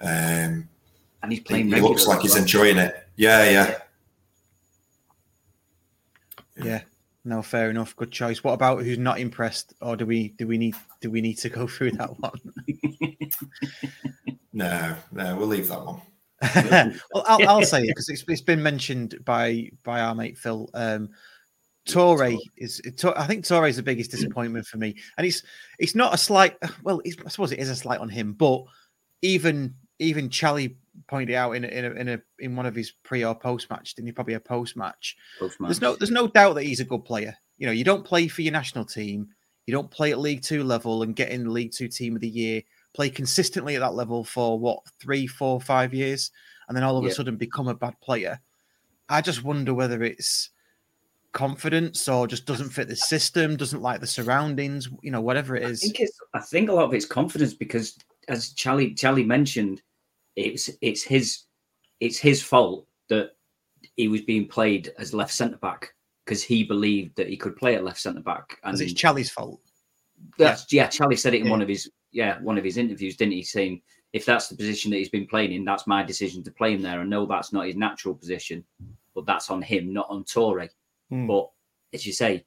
[0.00, 0.68] Um,
[1.22, 1.72] And he's he, playing.
[1.72, 2.42] he looks like he's well.
[2.42, 3.06] enjoying it.
[3.16, 3.50] Yeah, yeah.
[3.68, 3.78] yeah.
[7.24, 7.94] No, fair enough.
[7.94, 8.42] Good choice.
[8.42, 11.48] What about who's not impressed, or do we do we need do we need to
[11.48, 12.40] go through that one?
[14.52, 16.02] No, no, we'll leave that one.
[17.14, 20.68] well, I'll, I'll say it because it's, it's been mentioned by by our mate Phil.
[20.74, 21.10] Um,
[21.88, 22.80] Touray is.
[23.16, 25.42] I think Touray is the biggest disappointment for me, and it's
[25.78, 26.56] it's not a slight.
[26.82, 28.64] Well, it's, I suppose it is a slight on him, but
[29.22, 30.76] even even Charlie
[31.06, 33.70] pointed out in a, in a, in a in one of his pre or post
[33.70, 34.12] match, didn't he?
[34.12, 35.16] Probably a post match.
[35.60, 37.36] There's no there's no doubt that he's a good player.
[37.58, 39.28] You know, you don't play for your national team,
[39.66, 42.20] you don't play at League Two level and get in the League Two team of
[42.20, 42.62] the year,
[42.94, 46.30] play consistently at that level for what three, four, five years,
[46.68, 47.10] and then all of Yeah.
[47.10, 48.40] a sudden become a bad player.
[49.08, 50.50] I just wonder whether it's
[51.32, 55.64] confidence or just doesn't fit the system, doesn't like the surroundings, you know, whatever it
[55.64, 56.18] I think it's.
[56.34, 57.96] I think a lot of it's confidence because,
[58.28, 59.82] as Charlie Charlie mentioned,
[60.36, 61.44] it's it's his
[62.00, 63.32] it's his fault that
[63.96, 65.92] he was being played as left centre back
[66.24, 69.60] because he believed that he could play at left centre back, and it's Charlie's fault.
[70.38, 70.86] that's yeah.
[70.86, 71.50] Charlie said it in Yeah.
[71.50, 73.42] one of his yeah one of his interviews, didn't he?
[73.42, 73.82] Saying
[74.12, 76.82] if that's the position that he's been playing in, that's my decision to play him
[76.82, 77.00] there.
[77.00, 78.62] I know that's not his natural position,
[79.14, 80.68] but that's on him, not on Touray.
[81.08, 81.26] Hmm.
[81.26, 81.50] But
[81.94, 82.44] as you say,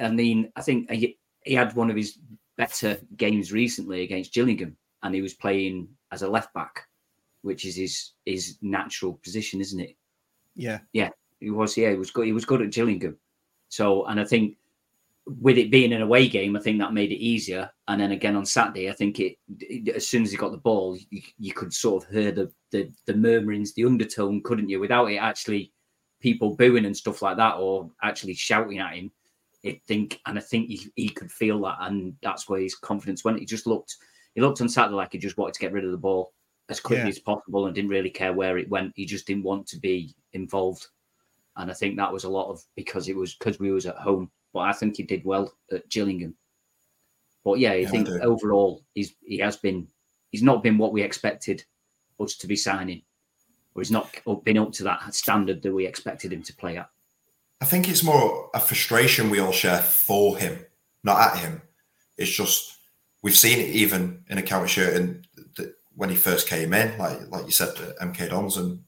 [0.00, 2.18] I mean, I think he had one of his
[2.56, 6.88] better games recently against Gillingham, and he was playing as a left back.
[7.42, 9.96] which is his his natural position, isn't it?
[10.56, 10.80] Yeah.
[10.92, 11.76] Yeah, he was.
[11.76, 12.26] Yeah, he was good.
[12.26, 13.18] He was good at Gillingham.
[13.68, 14.56] So, and I think
[15.26, 17.70] with it being an away game, I think that made it easier.
[17.88, 20.58] And then again on Saturday, I think it, it as soon as he got the
[20.58, 24.80] ball, you, you could sort of hear the, the the murmurings, the undertone, couldn't you?
[24.80, 25.72] Without it actually
[26.20, 29.10] people booing and stuff like that, or actually shouting at him.
[29.64, 33.24] I think, and I think he, he could feel that, and that's where his confidence
[33.24, 33.38] went.
[33.38, 33.96] He just looked,
[34.34, 36.32] he looked on Saturday like he just wanted to get rid of the ball
[36.68, 37.08] as quickly Yeah.
[37.10, 38.92] as possible, and didn't really care where it went.
[38.96, 40.86] He just didn't want to be involved,
[41.56, 43.96] and I think that was a lot of because it was because we was at
[43.96, 44.30] home.
[44.52, 46.36] But I think he did well at Gillingham.
[47.44, 48.20] But yeah, I Yeah, think do.
[48.22, 49.88] overall he's he has been
[50.30, 51.64] he's not been what we expected
[52.20, 53.02] us to be signing,
[53.74, 54.10] or he's not
[54.44, 56.88] been up to that standard that we expected him to play at.
[57.60, 60.64] I think it's more a frustration we all share for him,
[61.02, 61.62] not at him.
[62.16, 62.76] It's just
[63.22, 65.26] we've seen it even in a counter shirt and
[65.96, 68.80] when he first came in, like like you said, uh, MK Dons and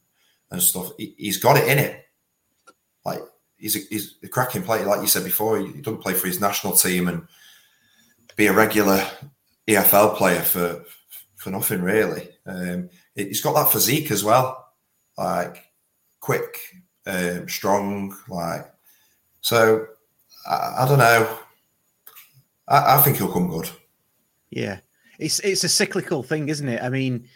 [0.51, 0.93] and stuff.
[0.99, 2.05] He, he's got it in it.
[3.05, 3.21] Like
[3.57, 5.59] he's a, he's a cracking player, like you said before.
[5.59, 7.27] He, he doesn't play for his national team and
[8.37, 9.05] be a regular
[9.69, 10.85] EFL player for
[11.37, 12.29] for nothing really.
[12.47, 14.73] Um, he's got that physique as well,
[15.17, 15.65] like
[16.21, 16.59] quick,
[17.07, 18.71] um, strong, like
[19.41, 19.87] so.
[20.49, 21.39] I, I don't know.
[22.69, 23.71] I, I think he'll come good.
[24.51, 24.79] Yeah,
[25.19, 26.83] it's it's a cyclical thing, isn't it?
[26.83, 27.29] I mean,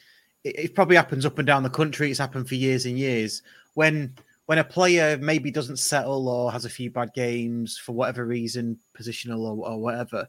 [0.44, 2.11] it, it probably happens up and down the country.
[2.11, 3.42] It's happened for years and years.
[3.74, 4.14] When
[4.46, 8.78] when a player maybe doesn't settle or has a few bad games for whatever reason,
[8.98, 10.26] positional or, or whatever,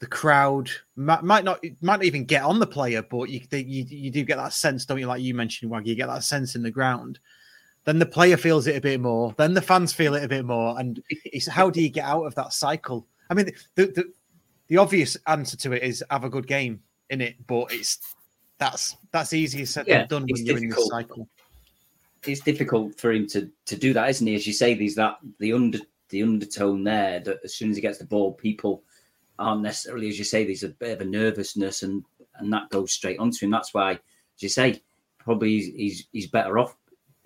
[0.00, 3.84] the crowd might, might not might not even get on the player, but you, you
[3.88, 5.06] you do get that sense, don't you?
[5.06, 7.18] Like you mentioned, Waggie, you get that sense in the ground.
[7.84, 9.34] Then the player feels it a bit more.
[9.38, 12.24] Then the fans feel it a bit more, and it's how do you get out
[12.24, 13.06] of that cycle?
[13.30, 14.12] I mean, the the,
[14.68, 17.98] the obvious answer to it is have a good game in it, but it's
[18.58, 20.90] that's that's easier said Yeah, than done when you're in this difficult.
[20.90, 21.28] cycle.
[22.26, 24.34] it's difficult for him to to do that, isn't he?
[24.34, 25.78] As you say, there's that the under
[26.10, 28.82] the undertone there that as soon as he gets the ball, people
[29.38, 32.04] aren't necessarily, as you say, there's a bit of a nervousness and
[32.36, 33.50] and that goes straight onto him.
[33.50, 33.98] That's why, as
[34.40, 34.82] you say,
[35.18, 36.76] probably he's he's, he's better off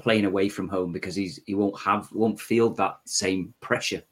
[0.02, 4.02] playing away from home because he's he won't have won't feel that same pressure.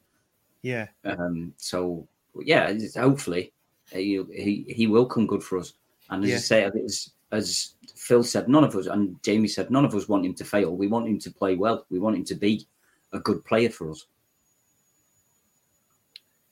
[0.62, 2.06] Yeah, Um, so
[2.44, 3.52] yeah, it's- hopefully
[3.92, 5.74] he, he he will come good for us.
[6.10, 6.36] And as Yeah.
[6.36, 10.08] you say, as as Phil said, none of us and Jamie said, none of us
[10.08, 10.76] want him to fail.
[10.76, 11.86] We want him to play well.
[11.90, 12.66] We want him to be
[13.12, 14.06] a good player for us.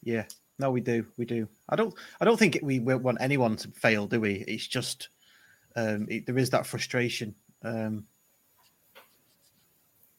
[0.02, 0.24] yeah.
[0.60, 1.46] No, we do, we do.
[1.68, 4.44] I don't, I don't think we want anyone to fail, do we?
[4.48, 5.08] It's just
[5.76, 7.32] um, it, there is that frustration.
[7.62, 8.04] Um,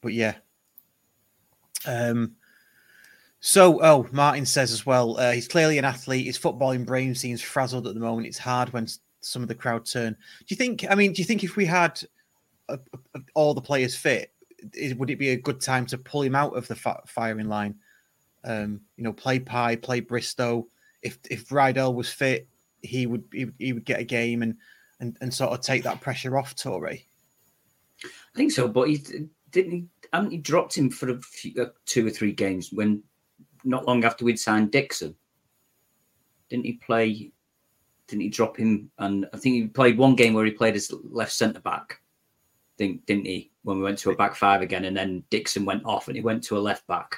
[0.00, 0.34] but yeah.
[1.86, 2.36] Um,
[3.40, 6.26] so, oh, Martin says as well, uh, he's clearly an athlete.
[6.26, 8.26] His footballing brain seems frazzled at the moment.
[8.26, 8.86] It's hard when
[9.20, 10.12] some of the crowd turn.
[10.12, 10.84] Do you think?
[10.90, 12.02] I mean, do you think if we had
[12.68, 12.76] uh,
[13.14, 14.32] uh, all the players fit,
[14.74, 17.48] is, would it be a good time to pull him out of the fi- firing
[17.48, 17.76] line?
[18.44, 20.66] Um, you know, play Pye, play Bristow.
[21.02, 22.46] If if Rydell was fit,
[22.82, 24.54] he would he, would- he would get a game and
[25.00, 27.04] and and sort of take that pressure off Touray.
[28.04, 29.02] I think so, but he
[29.50, 29.72] didn't.
[29.72, 33.02] He, hadn't he dropped him for a few, uh, two or three games when
[33.64, 35.14] not long after we'd signed Dixon.
[36.48, 37.32] Didn't he play?
[38.08, 38.90] Didn't he drop him?
[38.98, 42.00] And I think he played one game where he played as left centre back.
[42.78, 43.52] Think didn't he?
[43.62, 46.22] When we went to a back five again, and then Dixon went off and he
[46.22, 47.16] went to a left back.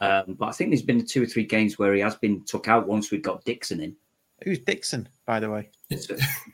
[0.00, 2.68] Um, but I think there's been two or three games where he has been took
[2.68, 3.96] out once we got Dixon in.
[4.44, 5.70] Who's Dixon, by the way?
[5.90, 5.96] Uh,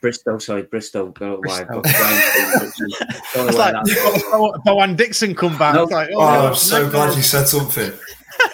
[0.01, 1.07] Bristol, sorry, Bristol.
[1.09, 1.99] Got why I've got Bristow.
[2.03, 2.87] Brian Dixon.
[2.99, 5.75] Don't know It's why like that- Bo- Bowen Dixon come back.
[5.75, 5.83] No.
[5.85, 7.15] Like, Oh, oh no, I'm so no, glad no.
[7.15, 7.91] you said something.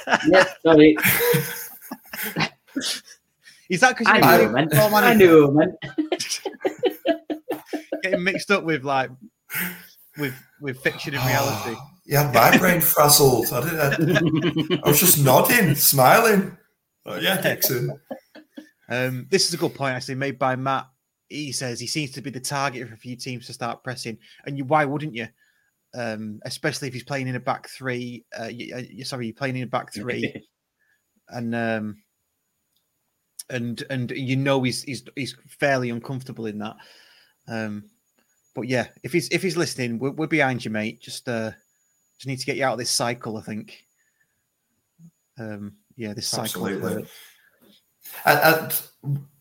[0.28, 0.98] yeah, sorry.
[3.70, 4.72] Is that because I you're knew really it meant.
[4.72, 5.76] football I knew it meant.
[8.04, 9.12] getting mixed up with like
[10.18, 11.76] with with fiction and reality.
[12.12, 13.54] Yeah, my brain frazzled.
[13.54, 13.62] I
[13.96, 14.74] didn't.
[14.74, 16.58] I, I was just nodding, smiling.
[17.06, 18.00] Oh, yeah, Dixon.
[18.90, 20.88] Um, this is a good point actually made by Matt.
[21.30, 24.18] He says he seems to be the target for a few teams to start pressing,
[24.46, 25.28] and you why wouldn't you?
[25.94, 28.26] Um, especially if he's playing in a back three.
[28.38, 30.48] Uh, you, uh, you- sorry, you're playing in a back three,
[31.30, 32.02] and um,
[33.50, 36.78] and and you know he's he's he's fairly uncomfortable in that.
[37.48, 37.84] Um,
[38.56, 41.00] but yeah, if he's if he's listening, we're, we're behind you, mate.
[41.00, 41.52] Just uh,
[42.18, 43.38] just need to get you out of this cycle.
[43.38, 43.86] I think.
[45.38, 46.66] Um, yeah, this cycle.
[46.66, 47.08] of Absolutely.
[48.26, 48.74] And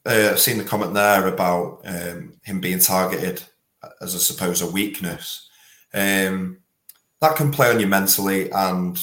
[0.06, 3.42] uh, I've seen the comment there about um, him being targeted
[4.00, 5.48] as I suppose a weakness.
[5.94, 6.58] Um,
[7.20, 8.98] that can play on you mentally and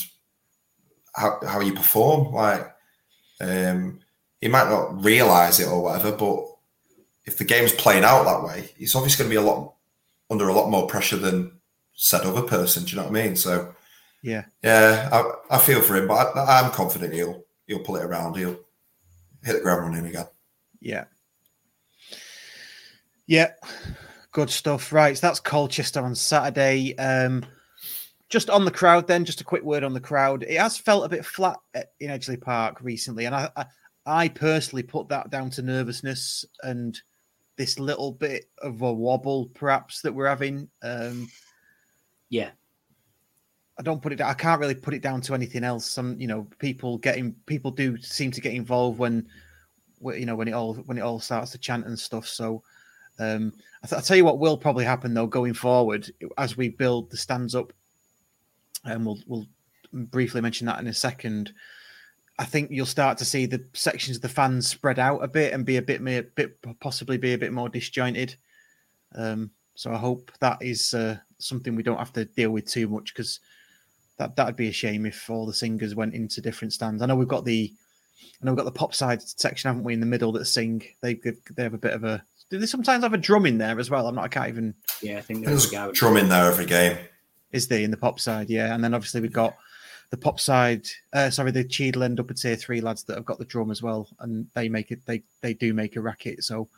[1.15, 2.33] how, how you perform.
[2.33, 2.73] Like
[3.41, 3.99] um,
[4.39, 6.45] he might not realize it or whatever, but
[7.25, 9.73] if the game's playing out that way, he's obviously going to be a lot
[10.29, 11.51] under a lot more pressure than
[11.93, 12.83] said other person.
[12.83, 13.35] Do you know what I mean?
[13.35, 13.73] So
[14.21, 14.45] Yeah.
[14.63, 18.37] yeah, I, I feel for him, but I, I'm confident he'll he'll pull it around.
[18.37, 18.59] He'll
[19.45, 20.25] hit the ground running again.
[20.81, 21.05] Yeah.
[23.27, 23.51] Yeah.
[24.31, 24.91] Good stuff.
[24.91, 25.17] Right.
[25.17, 26.97] So that's Colchester on Saturday.
[26.97, 27.45] Um,
[28.29, 30.43] just on the crowd, then, just a quick word on the crowd.
[30.43, 31.57] It has felt a bit flat
[31.99, 33.65] in Edgeley Park recently, and I, I,
[34.05, 36.99] I personally put that down to nervousness and
[37.55, 40.67] this little bit of a wobble, perhaps that we're having.
[40.81, 41.29] Um,
[42.29, 42.49] Yeah.
[43.77, 44.21] I don't put it.
[44.21, 45.85] I can't really put it down to anything else.
[45.85, 49.27] Some, you know, people getting people do seem to get involved when,
[50.01, 52.27] you know, when it all when it all starts to chant and stuff.
[52.27, 52.63] So,
[53.19, 53.51] um,
[53.83, 57.11] I th- I'll tell you what will probably happen though going forward as we build
[57.11, 57.73] the stands up,
[58.85, 59.47] and we'll we'll
[59.91, 61.53] briefly mention that in a second.
[62.37, 65.53] I think you'll start to see the sections of the fans spread out a bit
[65.53, 68.35] and be a bit more, bit possibly be a bit more disjointed.
[69.15, 72.89] Um, so I hope that is uh, something we don't have to deal with too
[72.89, 73.39] much because
[74.17, 77.01] that that'd be a shame if all the singers went into different stands.
[77.01, 77.73] I know we've got the,
[78.41, 80.83] I know we've got the pop side section, haven't we, in the middle that sing.
[81.01, 82.23] They they have a bit of a.
[82.49, 84.07] Do they sometimes have a drum in there as well?
[84.07, 84.25] I'm not.
[84.25, 84.73] I can't even.
[85.01, 85.91] Yeah, I think there There's a guy.
[85.91, 86.97] drum in there every game.
[87.51, 88.49] Is they in the pop side?
[88.49, 89.55] Yeah, and then obviously we've got
[90.11, 90.85] the pop side.
[91.13, 93.81] Uh, sorry, the Cheadle End upper tier three lads that have got the drum as
[93.81, 95.05] well, and they make it.
[95.05, 96.43] They they do make a racket.
[96.43, 96.69] So,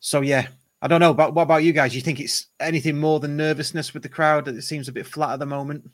[0.00, 0.48] so yeah.
[0.84, 1.14] I don't know.
[1.14, 1.94] But what about you guys?
[1.94, 4.48] You think it's anything more than nervousness with the crowd?
[4.48, 5.88] It seems a bit flat at the moment.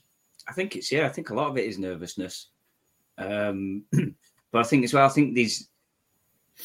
[0.49, 1.07] I think it's yeah.
[1.07, 2.49] I think a lot of it is nervousness,
[3.19, 5.07] um, but I think as well.
[5.07, 5.69] I think these,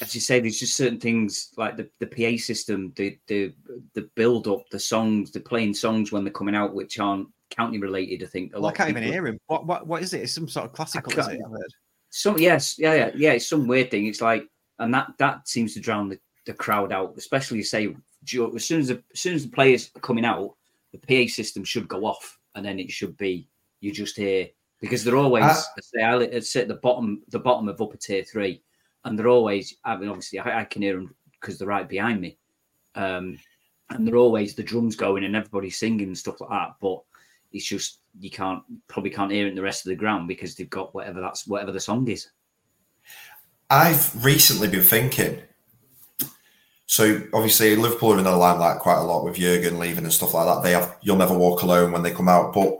[0.01, 3.53] as you say, there's just certain things like the, the PA system, the the
[3.93, 7.77] the build up, the songs, the playing songs when they're coming out, which aren't county
[7.77, 8.23] related.
[8.23, 9.39] I think a Well, I can't even people- hear him.
[9.47, 10.21] What what what is it?
[10.21, 11.41] It's some sort of classical, is it?
[11.45, 11.73] I've heard.
[12.09, 13.31] Some yes, yeah, yeah, yeah.
[13.33, 14.05] It's some weird thing.
[14.05, 14.47] It's like,
[14.79, 18.87] and that that seems to drown the, the crowd out, especially say as soon as
[18.87, 20.55] the, as soon as the players are coming out,
[20.93, 23.47] the PA system should go off, and then it should be
[23.83, 24.47] you just hear
[24.79, 25.63] because they're always Ah.
[25.77, 28.61] I say I at the bottom the bottom of upper tier three,
[29.03, 29.75] and they're always.
[29.83, 32.37] I mean, obviously, I, I can hear them because they're right behind me,
[32.95, 33.37] um,
[33.89, 37.01] and they're always the drums going and everybody's singing and stuff like that, but.
[37.55, 40.55] It's just you can't probably can't hear it in the rest of the ground because
[40.55, 42.27] they've got whatever that's whatever the song is.
[43.69, 45.39] I've recently been thinking.
[46.87, 50.33] So obviously Liverpool are in the limelight quite a lot with Jurgen leaving and stuff
[50.33, 50.63] like that.
[50.63, 52.79] They have "You'll Never Walk Alone" when they come out, but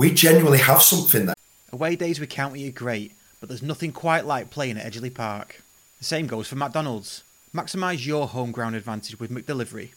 [0.00, 1.34] we genuinely have something there.
[1.74, 5.60] Away days with County are great, but there's nothing quite like playing at Edgeley Park.
[5.98, 7.22] The same goes for McDonald's.
[7.54, 9.90] Maximise your home ground advantage with McDelivery.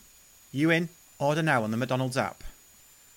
[0.52, 0.90] You in?
[1.20, 2.44] Order now on the McDonald's app.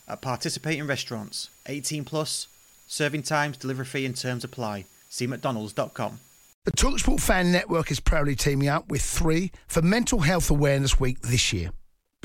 [0.06, 2.46] At participating restaurants, 18 plus,
[2.86, 4.84] serving times, delivery fee and terms apply.
[5.08, 6.20] See mcdonalds.com.
[6.66, 11.20] The Talksport Fan Network is proudly teaming up with three for Mental Health Awareness Week
[11.22, 11.70] this year.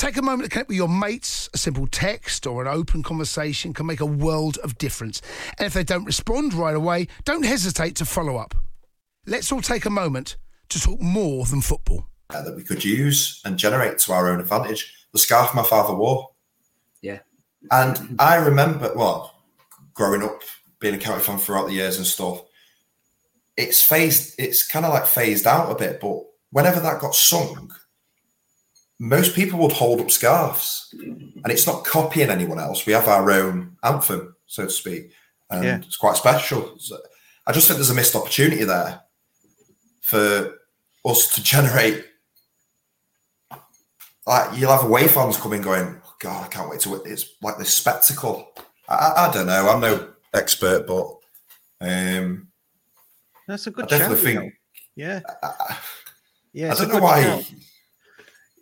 [0.00, 1.50] Take a moment to connect with your mates.
[1.52, 5.20] A simple text or an open conversation can make a world of difference.
[5.58, 8.54] And if they don't respond right away, don't hesitate to follow up.
[9.26, 10.38] Let's all take a moment
[10.70, 12.06] to talk more than football.
[12.30, 14.90] uh, that we could use and generate to our own advantage.
[15.12, 16.30] The scarf my father wore.
[17.02, 17.18] Yeah.
[17.70, 19.34] And I remember, well,
[19.92, 20.40] growing up,
[20.80, 22.40] being a county fan throughout the years and stuff,
[23.54, 26.22] it's phased, it's kind of like phased out a bit, but
[26.52, 27.70] whenever that got sung,
[29.02, 30.94] most people would hold up scarves.
[31.00, 32.84] And it's not copying anyone else.
[32.84, 35.12] We have our own anthem, so to speak.
[35.48, 35.76] And Yeah.
[35.78, 36.78] it's quite special.
[36.78, 36.98] So
[37.46, 39.00] I just think there's a missed opportunity there
[40.02, 40.54] for
[41.04, 42.04] us to generate
[44.26, 47.56] like you'll have away fans coming going, oh, God, I can't wait to it's like
[47.56, 48.52] this spectacle.
[48.86, 51.16] I, I, don't know, I'm no expert, but
[51.80, 52.48] um
[53.48, 54.40] That's a good I definitely shout, you know.
[54.42, 54.54] think
[54.94, 55.20] Yeah.
[55.42, 55.78] I,
[56.52, 56.72] Yeah.
[56.72, 57.50] I don't know why shout.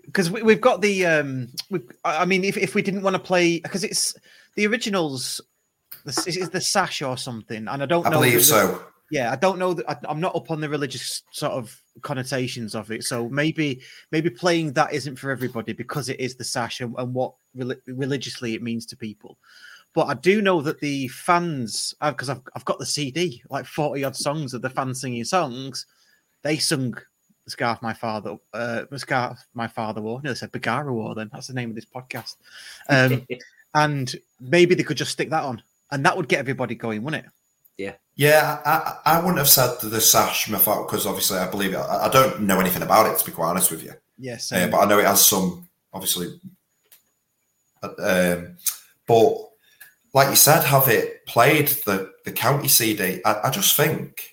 [0.08, 3.20] Because we, we've got the um we i mean if, if we didn't want to
[3.20, 4.14] play because it's
[4.56, 5.40] the originals
[6.04, 8.84] this is the sash or something and i don't I know believe so.
[9.10, 12.74] yeah i don't know that I, i'm not up on the religious sort of connotations
[12.74, 16.80] of it so maybe maybe playing that isn't for everybody because it is the sash
[16.80, 19.38] and, and what reli- religiously it means to people
[19.94, 24.04] but i do know that the fans because I've, I've got the cd like 40
[24.04, 25.86] odd songs of the fans singing songs
[26.42, 26.96] they sung
[27.48, 31.14] the scarf my father uh the scarf my father wore no they said Bergara wore
[31.14, 32.36] then that's the name of this podcast
[32.88, 33.26] um
[33.74, 37.24] and maybe they could just stick that on and that would get everybody going wouldn't
[37.24, 37.30] it
[37.78, 37.92] yeah.
[38.16, 41.78] Yeah, I, I wouldn't have said the sash Mafat because obviously I believe it.
[41.78, 43.92] I, I don't know anything about it to be quite honest with you.
[44.18, 46.40] Yes, Uh, but I know it has some, obviously.
[47.80, 48.56] uh, Um,
[49.06, 49.36] but
[50.12, 53.20] like you said, have it played the, the county CD?
[53.24, 54.27] I, I just think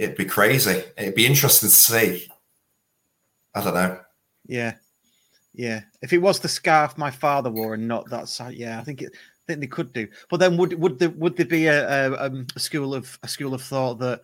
[0.00, 0.82] it'd be crazy.
[0.96, 2.26] It'd be interesting to see.
[3.54, 4.00] I don't know.
[4.46, 4.74] Yeah,
[5.52, 5.82] yeah.
[6.00, 9.02] If it was the scarf my father wore and not that, side, yeah, I think
[9.02, 9.12] it.
[9.14, 10.08] I think they could do.
[10.30, 13.28] But then would would there would there be a, a, um, a school of a
[13.28, 14.22] school of thought that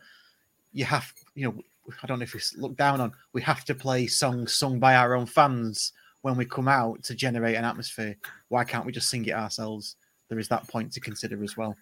[0.72, 1.62] you have you know
[2.02, 4.94] I don't know if it's looked down on we have to play songs sung by
[4.94, 8.16] our own fans when we come out to generate an atmosphere.
[8.48, 9.96] Why can't we just sing it ourselves?
[10.28, 11.76] There is that point to consider as well.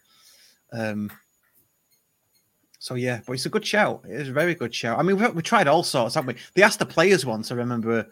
[0.73, 1.11] Um,
[2.85, 4.05] so yeah, but it's a good shout.
[4.07, 4.99] It is a very good shout.
[4.99, 6.41] I mean, we we tried all sorts, haven't we?
[6.53, 7.51] They asked the players once.
[7.51, 8.07] I remember,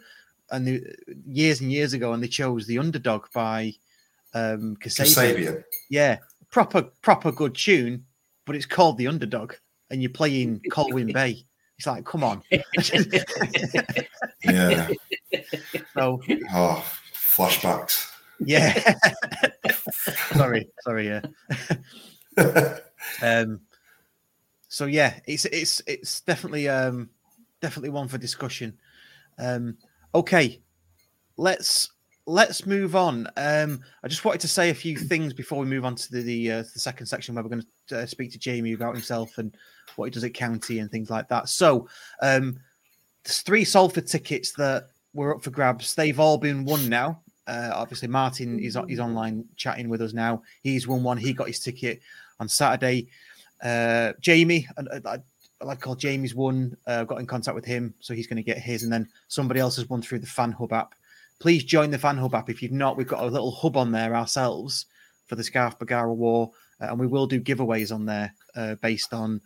[0.49, 0.83] and the,
[1.27, 3.73] years and years ago, and they chose the underdog by
[4.33, 5.35] um, Kasabian.
[5.35, 5.63] Kasabian.
[5.91, 6.17] Yeah,
[6.49, 8.03] proper proper good tune,
[8.47, 9.53] but it's called the underdog,
[9.91, 11.45] and you're playing Colwyn Bay.
[11.77, 12.41] It's like, come on.
[12.49, 12.63] Yeah.
[15.93, 16.19] so
[16.51, 18.09] Oh, flashbacks.
[18.39, 18.95] yeah.
[20.35, 21.09] sorry, sorry.
[21.09, 21.21] Yeah.
[23.21, 23.61] um.
[24.73, 27.07] So yeah, it's it's it's definitely um
[27.61, 28.75] definitely one for discussion.
[29.37, 29.77] Um.
[30.15, 30.61] Okay,
[31.37, 31.91] let's
[32.25, 33.27] let's move on.
[33.37, 33.81] Um.
[34.03, 36.51] I just wanted to say a few things before we move on to the the,
[36.51, 39.55] uh, the second section where we're going to uh, speak to Jamie about himself and
[39.95, 41.49] what he does at county and things like that.
[41.49, 41.87] So,
[42.23, 42.57] um,
[43.23, 45.93] there's three Salford tickets that were up for grabs.
[45.93, 47.21] They've all been won now.
[47.45, 50.41] Uh, obviously, Martin is he's online chatting with us now.
[50.63, 51.17] He's won one.
[51.17, 52.01] He got his ticket
[52.39, 53.09] on Saturday.
[53.63, 55.17] Uh, Jamie, uh, I,
[55.61, 56.75] I like to call Jamie's won.
[56.85, 58.83] Uh, got in contact with him, so he's going to get his.
[58.83, 60.93] And then somebody else has won through the Fan Hub app.
[61.39, 62.97] Please join the Fan Hub app if you've not.
[62.97, 64.85] We've got a little hub on there ourselves
[65.25, 66.51] for the Scarf Bergara Wore,
[66.81, 69.41] uh, and we will do giveaways on there uh, based on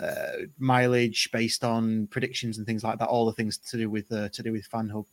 [0.00, 3.08] uh, mileage, based on predictions and things like that.
[3.08, 5.06] All the things to do with uh, to do with Fan Hub.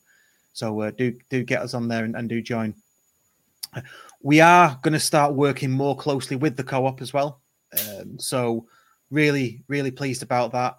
[0.54, 2.74] So uh, do do get us on there and, and do join.
[4.22, 7.42] We are going to start working more closely with the co-op as well.
[7.80, 8.66] Um, so
[9.10, 10.78] really, really pleased about that.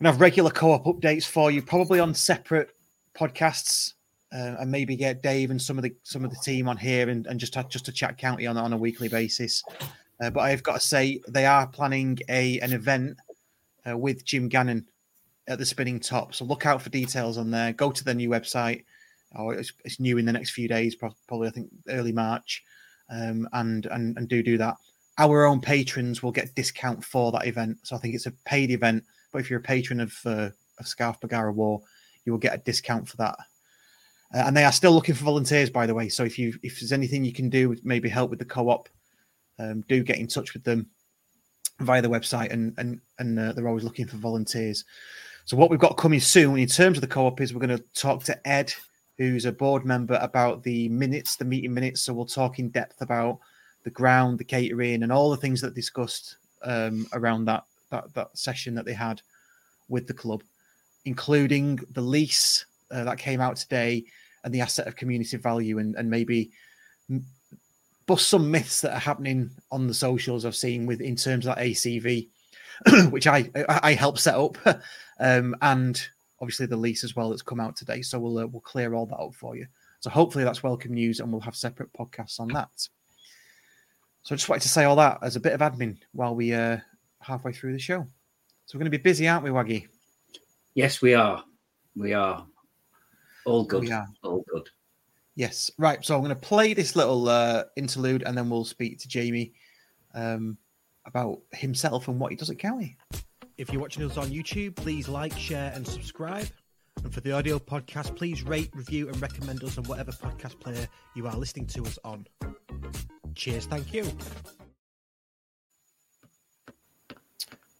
[0.00, 2.70] Gonna have regular co-op updates for you, probably on separate
[3.18, 3.94] podcasts,
[4.32, 7.08] uh, and maybe get Dave and some of the some of the team on here
[7.08, 9.62] and, and just to, just to chat county on on a weekly basis.
[10.20, 13.16] Uh, but I've got to say they are planning a an event
[13.88, 14.86] uh, with Jim Gannon
[15.48, 16.34] at the Spinning Top.
[16.34, 17.72] So look out for details on there.
[17.72, 18.84] Go to their new website.
[19.34, 22.62] Oh, it's, it's new in the next few days, probably I think early March,
[23.10, 24.76] um, and and and do do that.
[25.18, 27.78] Our own patrons will get discount for that event.
[27.84, 30.86] So I think it's a paid event, but if you're a patron of uh, of
[30.86, 31.80] Scarf Bergara Wore,
[32.24, 33.36] you will get a discount for that.
[34.34, 36.08] Uh, and they are still looking for volunteers, by the way.
[36.08, 38.88] So if you if there's anything you can do, maybe help with the co-op,
[39.58, 40.88] um, do get in touch with them
[41.80, 44.84] via the website, and and and uh, they're always looking for volunteers.
[45.44, 47.84] So what we've got coming soon in terms of the co-op is we're going to
[47.94, 48.74] talk to Ed,
[49.16, 52.02] who's a board member, about the minutes, the meeting minutes.
[52.02, 53.38] So we'll talk in depth about
[53.86, 58.36] the ground, the catering, and all the things that discussed um, around that that that
[58.36, 59.22] session that they had
[59.88, 60.42] with the club,
[61.04, 64.04] including the lease uh, that came out today
[64.42, 66.50] and the asset of community value, and and maybe
[68.06, 71.54] bust some myths that are happening on the socials I've seen with in terms of
[71.54, 72.26] that ACV,
[73.10, 74.58] which I I, I helped set up,
[75.20, 76.04] um, and
[76.40, 78.02] obviously the lease as well that's come out today.
[78.02, 79.68] So we'll uh, we'll clear all that up for you.
[80.00, 82.88] So hopefully that's welcome news, and we'll have separate podcasts on that.
[84.26, 86.52] So I just wanted to say all that as a bit of admin while we
[86.52, 86.78] uh
[87.20, 88.04] halfway through the show.
[88.64, 89.86] So we're going to be busy, aren't we, Waggie?
[90.74, 91.44] Yes, we are.
[91.94, 92.44] We are.
[93.44, 93.82] All good.
[93.82, 94.08] We are.
[94.24, 94.68] All good.
[95.36, 95.70] Yes.
[95.78, 96.04] Right.
[96.04, 99.52] So I'm going to play this little uh, interlude, and then we'll speak to Jamie
[100.12, 100.58] um,
[101.04, 102.96] about himself and what he does at County.
[103.58, 106.48] If you're watching us on YouTube, please like, share, and subscribe.
[107.02, 110.88] And for the audio podcast, please rate, review, and recommend us on whatever podcast player
[111.14, 112.26] you are listening to us on.
[113.34, 113.66] Cheers.
[113.66, 114.10] Thank you.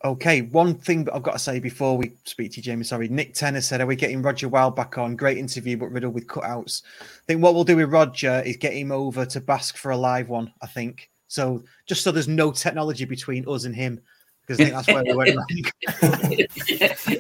[0.04, 2.84] Okay, one thing that I've got to say before we speak to you, Jamie.
[2.84, 5.16] Sorry, Nick Tenner said, "Are we getting Roger Wild back on?
[5.16, 8.74] Great interview, but riddled with cutouts." I think what we'll do with Roger is get
[8.74, 10.52] him over to Basque for a live one.
[10.62, 14.00] I think so, just so there's no technology between us and him,
[14.47, 15.38] because that's where we went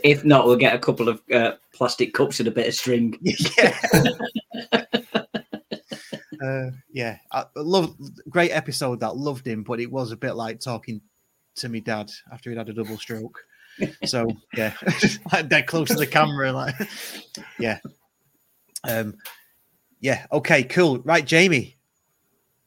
[0.04, 3.18] if not, we'll get a couple of uh, plastic cups and a bit of string.
[3.20, 3.78] yeah.
[6.42, 7.96] uh, yeah, I love
[8.28, 11.00] great episode that loved him, but it was a bit like talking
[11.56, 13.42] to me dad after he'd had a double stroke.
[14.04, 14.74] So yeah,
[15.32, 16.74] like dead close to the camera, like
[17.58, 17.78] yeah,
[18.88, 19.16] um,
[20.00, 20.26] yeah.
[20.32, 20.98] Okay, cool.
[21.00, 21.76] Right, Jamie,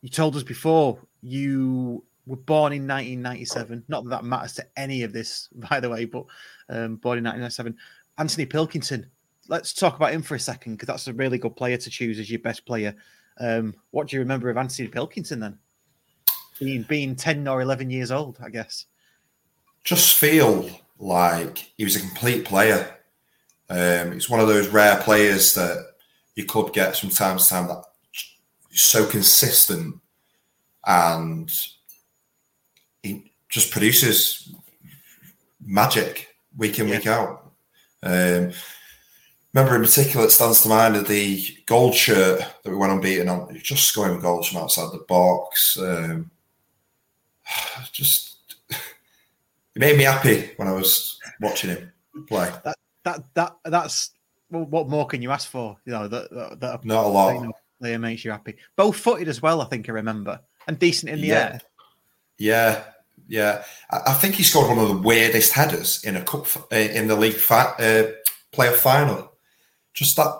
[0.01, 3.83] you told us before you were born in 1997.
[3.87, 6.25] Not that that matters to any of this, by the way, but
[6.69, 7.75] um, born in 1997.
[8.17, 9.09] Anthony Pilkington.
[9.47, 12.19] Let's talk about him for a second because that's a really good player to choose
[12.19, 12.95] as your best player.
[13.39, 15.57] Um, what do you remember of Anthony Pilkington then?
[16.59, 18.85] Being being 10 or 11 years old, I guess.
[19.83, 20.69] Just feel
[20.99, 22.95] like he was a complete player.
[23.69, 25.93] Um, he's one of those rare players that
[26.35, 27.83] you could get from time to time that
[28.71, 29.95] is so consistent
[30.85, 31.51] and
[33.03, 34.53] he just produces
[35.65, 36.27] magic
[36.57, 36.97] week in, Yeah.
[36.97, 37.51] week out.
[38.03, 38.51] Um,
[39.53, 43.29] remember in particular, it stands to mind of the gold shirt that we went unbeaten
[43.29, 45.77] on, just scoring goals from outside the box.
[45.77, 46.31] Um,
[47.91, 48.37] just
[48.69, 48.77] it
[49.79, 51.91] made me happy when I was watching him
[52.27, 52.51] play.
[52.63, 54.11] That that that that's
[54.51, 55.77] well, what more can you ask for?
[55.85, 57.53] You know that that, that Not a a lot.
[57.79, 58.55] player makes you happy.
[58.75, 61.35] Both footed as well, I think I remember, and decent in the Yeah.
[61.53, 61.61] air.
[62.39, 62.83] Yeah,
[63.27, 63.63] yeah.
[63.91, 67.07] I, I think he scored one of the weirdest headers in a cup uh, in
[67.07, 68.11] the league fi- uh,
[68.51, 69.33] playoff final.
[69.93, 70.33] Just that.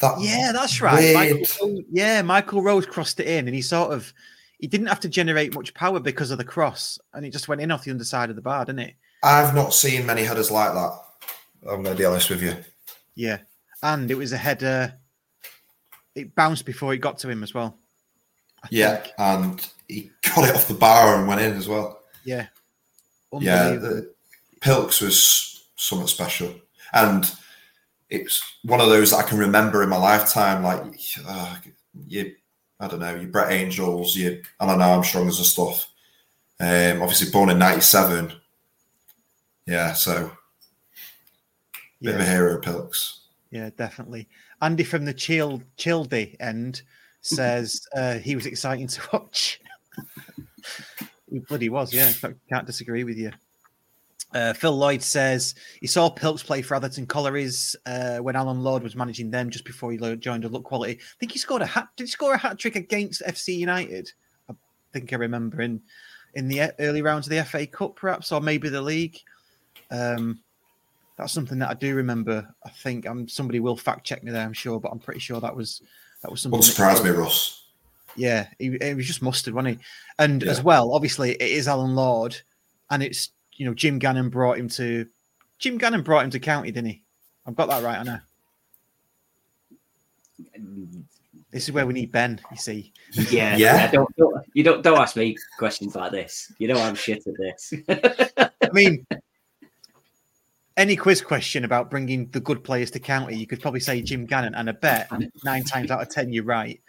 [0.00, 1.14] That Yeah, that's right.
[1.14, 4.12] Michael, yeah, Michael Rose crossed it in, and he sort of
[4.58, 7.60] he didn't have to generate much power because of the cross, and it just went
[7.60, 8.94] in off the underside of the bar, didn't it?
[9.22, 10.98] I've not seen many headers like that.
[11.62, 12.54] I'm going to be honest with you.
[13.14, 13.38] Yeah,
[13.82, 14.94] and it was a header.
[16.14, 17.78] It bounced before it got to him as well.
[18.70, 19.14] Yeah, think.
[19.18, 22.00] and he got it off the bar and went in as well.
[22.24, 22.46] yeah,
[23.40, 24.12] Yeah, the,
[24.60, 26.54] Pilks was something special,
[26.92, 27.30] and
[28.08, 30.62] it's one of those that I can remember in my lifetime.
[30.62, 30.82] Like,
[31.26, 31.56] uh,
[32.06, 32.34] you,
[32.80, 35.88] I don't know, you Brett Angells, you Alan Armstrongs and stuff.
[36.58, 38.32] Um, obviously born in '97.
[39.66, 40.32] Yeah, so
[42.00, 43.20] bit of a hero, Pilks.
[43.50, 44.28] yeah, definitely.
[44.62, 46.82] Andy from the chill childy end
[47.26, 49.60] says uh, he was exciting to watch.
[51.30, 52.12] he bloody was, yeah.
[52.48, 53.32] Can't disagree with you.
[54.34, 58.82] Uh, Phil Lloyd says he saw Pilks play for Atherton Collieries uh, when Alan Lord
[58.82, 60.94] was managing them just before he joined a look quality.
[60.94, 61.88] I think he scored a hat.
[61.96, 64.12] Did he score a hat trick against FC United?
[64.50, 64.54] I
[64.92, 65.80] think I remember in
[66.34, 69.18] in the early rounds of the FA Cup, perhaps, or maybe the league.
[69.90, 70.40] Um,
[71.16, 72.46] that's something that I do remember.
[72.64, 75.40] I think um, somebody will fact check me there, I'm sure, but I'm pretty sure
[75.40, 75.80] that was
[76.26, 76.58] that was something.
[76.58, 77.62] Wouldn't surprise me, Russ.
[78.16, 79.84] yeah, he, he was just mustard, wasn't he?
[80.18, 82.36] And as well, obviously, it is Alan Lord,
[82.90, 85.06] and it's you know Jim Gannon brought him to
[85.60, 87.02] Jim Gannon brought him to County, didn't he?
[87.46, 88.18] I've got that right, I know.
[91.52, 92.40] This is where we need Ben.
[92.50, 93.76] You see, Yeah, Yeah.
[93.76, 93.90] yeah.
[93.92, 96.52] don't, don't you don't don't ask me questions like this.
[96.58, 97.72] You know I'm shit at this.
[97.88, 99.06] I mean,
[100.76, 104.26] any quiz question about bringing the good players to County, you could probably say Jim
[104.26, 105.10] Gannon, and I bet
[105.44, 106.80] nine times out of ten you're right,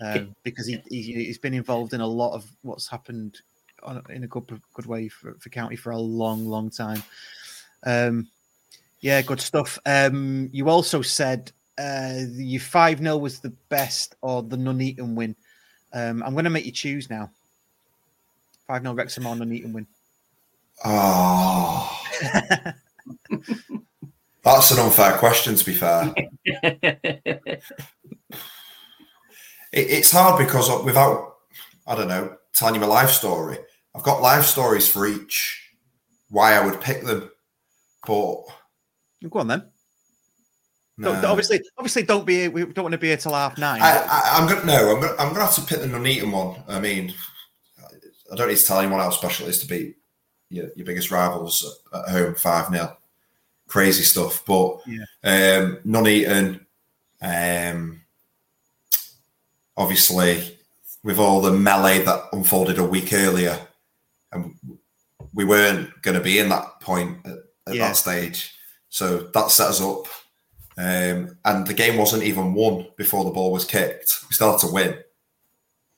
[0.00, 3.40] um, because he, he he's been involved in a lot of what's happened
[3.82, 7.02] on, in a good good way for, for County for a long, long time.
[7.84, 8.28] Um,
[9.00, 9.78] yeah, good stuff.
[9.86, 15.36] Um, you also said uh, your five 0 was the best or the Nuneaton win.
[15.92, 17.30] Um, I'm going to make you choose now.
[18.66, 19.86] Five 0 Wrexham or Nuneaton win.
[20.84, 22.00] Oh,
[24.44, 25.54] that's an unfair question.
[25.54, 26.12] To be fair,
[26.44, 27.60] it,
[29.72, 31.34] it's hard because without
[31.86, 33.58] I don't know telling you my life story,
[33.94, 35.64] I've got life stories for each.
[36.30, 37.30] Why I would pick them,
[38.06, 38.42] but
[39.28, 39.70] Go on then.
[41.00, 42.48] Don't- obviously, obviously, don't be.
[42.48, 43.80] We don't want to be here till half nine.
[43.80, 44.94] I, I, I'm gonna no.
[44.94, 46.62] I'm gonna I'm gonna have to pick the Nuneaton one.
[46.66, 47.14] I mean,
[48.32, 49.96] I don't need to tell anyone how special it is to beat
[50.50, 52.96] your, your biggest rivals at, at home five 0
[53.68, 55.04] Crazy stuff, but Yeah.
[55.24, 56.66] um, Nuneaton,
[57.22, 58.00] um,
[59.76, 60.58] obviously,
[61.04, 63.58] with all the melee that unfolded a week earlier,
[64.32, 64.54] and
[65.34, 67.36] we weren't going to be in that point at,
[67.68, 67.88] at Yeah.
[67.88, 68.54] that stage,
[68.88, 70.06] so that set us up.
[70.78, 74.20] Um, and the game wasn't even won before the ball was kicked.
[74.30, 74.98] We started to win,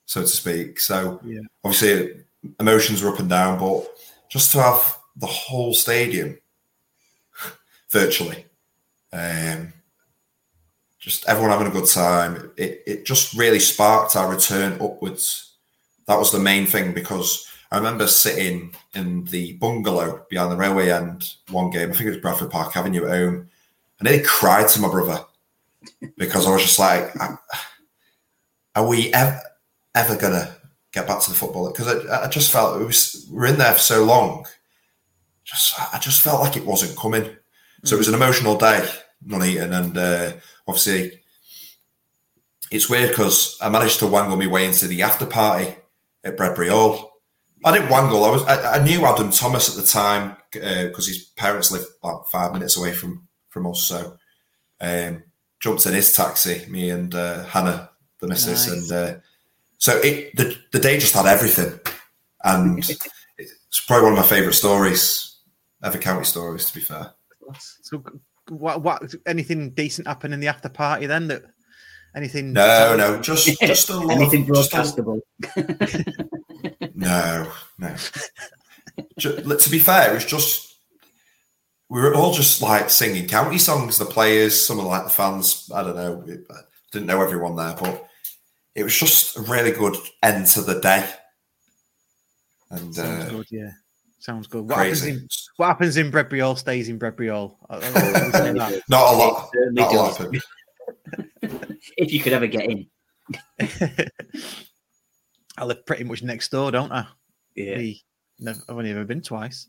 [0.06, 0.80] so to speak.
[0.80, 1.40] So Yeah.
[1.62, 2.24] obviously
[2.58, 3.86] emotions were up and down, but
[4.28, 6.39] just to have the whole stadium
[7.90, 8.46] virtually,
[9.12, 9.72] um,
[10.98, 15.54] just everyone having a good time, it, it just really sparked our return upwards.
[16.06, 20.90] That was the main thing because I remember sitting in the bungalow behind the railway
[20.90, 21.90] end one game.
[21.90, 23.48] I think it was Bradford Park Avenue at home.
[24.00, 25.24] I nearly cried to my brother
[26.16, 27.14] because I was just like,
[28.74, 29.40] "Are we ever
[29.94, 30.56] ever gonna
[30.92, 33.58] get back to the football?" Because I, I just felt it was we were in
[33.58, 34.46] there for so long.
[35.44, 37.36] Just I just felt like it wasn't coming.
[37.84, 38.88] So it was an emotional day,
[39.24, 40.32] Nuneaton, and uh,
[40.68, 41.20] obviously
[42.70, 45.74] it's weird because I managed to wangle my way into the after party
[46.24, 47.12] at Bredbury Hall.
[47.64, 48.24] I didn't wangle.
[48.24, 48.42] I was.
[48.44, 52.76] I, I knew Adam Thomas at the time because his parents lived like five minutes
[52.76, 53.82] away from from us.
[53.82, 54.16] So
[54.80, 55.22] um,
[55.60, 58.90] jumped in his taxi, me and uh, Hannah, the missus, Nice.
[58.90, 59.18] and uh,
[59.78, 61.78] so it the the day just had everything,
[62.44, 62.78] and
[63.38, 65.36] it's probably one of my favourite stories,
[65.84, 66.66] ever county stories.
[66.66, 67.12] To be fair,
[67.58, 68.02] So,
[68.48, 71.28] what, what, anything decent happen in the after party then?
[71.28, 71.42] That
[72.14, 72.52] anything?
[72.52, 74.16] no, no, just just a lot.
[74.16, 75.22] Anything of, just a-
[76.94, 77.94] No, no.
[79.18, 80.76] Ju- to be fair, it was just
[81.88, 83.98] we were all just like singing county songs.
[83.98, 85.70] The players, some of like the fans.
[85.74, 86.24] I don't know.
[86.50, 86.54] I
[86.92, 88.06] didn't know everyone there, but
[88.74, 91.08] it was just a really good end to the day.
[92.70, 93.46] And uh, good.
[93.50, 93.70] Yeah,
[94.20, 94.68] sounds good.
[94.68, 98.82] What happens in what happens in Bredbury Hall stays in that.
[98.88, 99.50] Not a lot.
[99.54, 100.26] Not a lot.
[101.96, 102.86] If you could ever get in.
[105.56, 107.06] I live pretty much next door, don't I?
[107.54, 107.78] Yeah.
[107.78, 108.04] Me,
[108.38, 109.66] never, I've only ever been twice.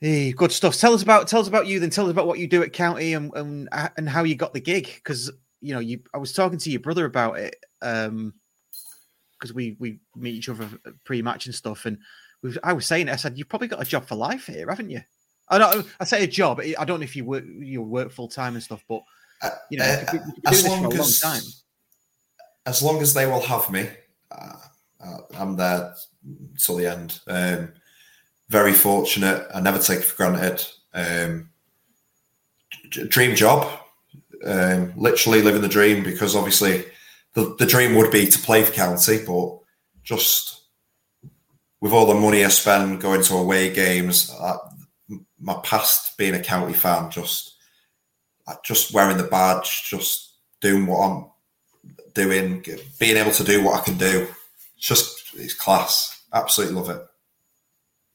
[0.00, 0.76] Hey, good stuff.
[0.76, 1.80] Tell us about tell us about you.
[1.80, 4.52] Then tell us about what you do at County and and, and how you got
[4.52, 4.86] the gig.
[4.96, 5.30] Because
[5.60, 7.56] you know, you I was talking to your brother about it.
[7.80, 8.34] Um,
[9.42, 10.68] because we we meet each other
[11.04, 12.02] pre-match and stuff, and we,
[12.62, 13.12] I was saying, it.
[13.12, 15.00] I said, you've probably got a job for life here, haven't you?
[15.48, 15.86] I don't.
[16.00, 16.60] I say a job.
[16.60, 19.02] I don't know if you work you work full time and stuff, but
[19.70, 21.62] you know, Uh, you could you could as doing this for long a long as-
[22.64, 23.88] as long as they will have me,
[24.30, 24.56] uh,
[25.04, 25.94] uh, I'm there
[26.64, 27.20] till the end.
[27.26, 27.72] Um,
[28.48, 29.46] very fortunate.
[29.52, 30.64] I never take it for granted.
[30.94, 31.50] Um,
[32.90, 33.80] dream job.
[34.44, 36.84] Um, literally living the dream because obviously
[37.34, 39.58] the, the dream would be to play for county, but
[40.02, 40.61] just
[41.82, 44.56] with all the money I spend going to away games, uh,
[45.40, 47.56] my past being a county fan, just
[48.46, 51.26] uh, just wearing the badge, just doing what I'm
[52.14, 52.64] doing,
[53.00, 54.28] being able to do what I can do.
[54.76, 56.22] It's just it's class.
[56.32, 57.02] Absolutely love it.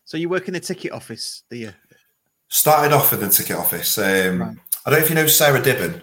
[0.05, 1.73] So you work in the ticket office, do you?
[2.47, 3.97] Started off in the ticket office.
[3.97, 4.57] Um, Right.
[4.85, 6.01] I don't know if you know Sarah Dibben.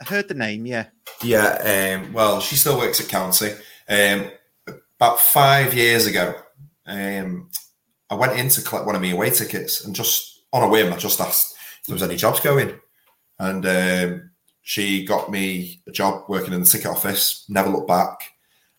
[0.00, 0.86] I heard the name, yeah.
[1.22, 3.50] Yeah, um, well, she still works at County.
[3.86, 4.30] Um,
[4.96, 6.34] about five years ago,
[6.86, 7.50] um,
[8.10, 10.92] I went in to collect one of my away tickets and just on a whim,
[10.92, 12.78] I just asked if there was any jobs going.
[13.38, 14.30] And um,
[14.62, 18.20] she got me a job working in the ticket office, never looked back.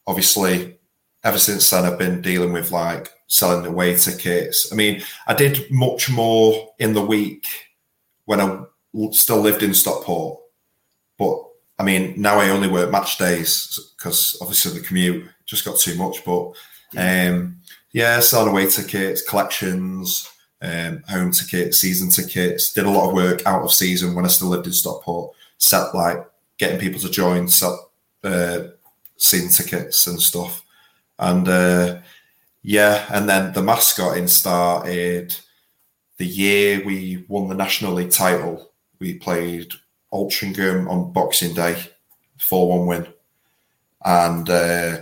[0.07, 0.77] Obviously,
[1.23, 4.71] ever since then, I've been dealing with like selling away tickets.
[4.71, 7.47] I mean, I did much more in the week
[8.25, 8.63] when I
[9.11, 10.39] still lived in Stockport.
[11.17, 11.43] But
[11.79, 15.95] I mean, now I only work match days because obviously the commute just got too
[15.95, 16.23] much.
[16.23, 16.53] But
[16.95, 17.57] um,
[17.93, 20.29] yeah, selling away tickets, collections,
[20.61, 22.73] um, home tickets, season tickets.
[22.73, 25.33] Did a lot of work out of season when I still lived in Stockport.
[25.59, 26.25] Set like
[26.57, 27.91] getting people to join, sell,
[28.23, 28.63] uh,
[29.17, 30.63] season tickets and stuff.
[31.19, 31.99] And uh,
[32.63, 35.35] yeah, and then the mascotting started
[36.17, 38.71] the year we won the National League title.
[38.99, 39.71] We played
[40.11, 41.75] Altrincham on Boxing Day,
[42.39, 43.13] 4 1 win.
[44.05, 44.97] And uh,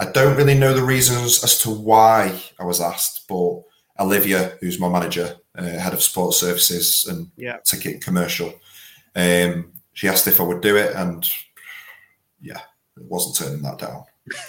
[0.00, 3.60] I don't really know the reasons as to why I was asked, but
[4.00, 7.58] Olivia, who's my manager, uh, head of sports services and Yeah.
[7.64, 8.54] ticket commercial,
[9.14, 11.28] um, she asked if I would do it, and
[12.40, 12.62] yeah,
[12.96, 14.04] it wasn't turning that down.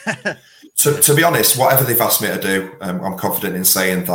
[0.77, 4.05] to, to be honest, whatever they've asked me to do, um, I'm confident in saying
[4.05, 4.11] that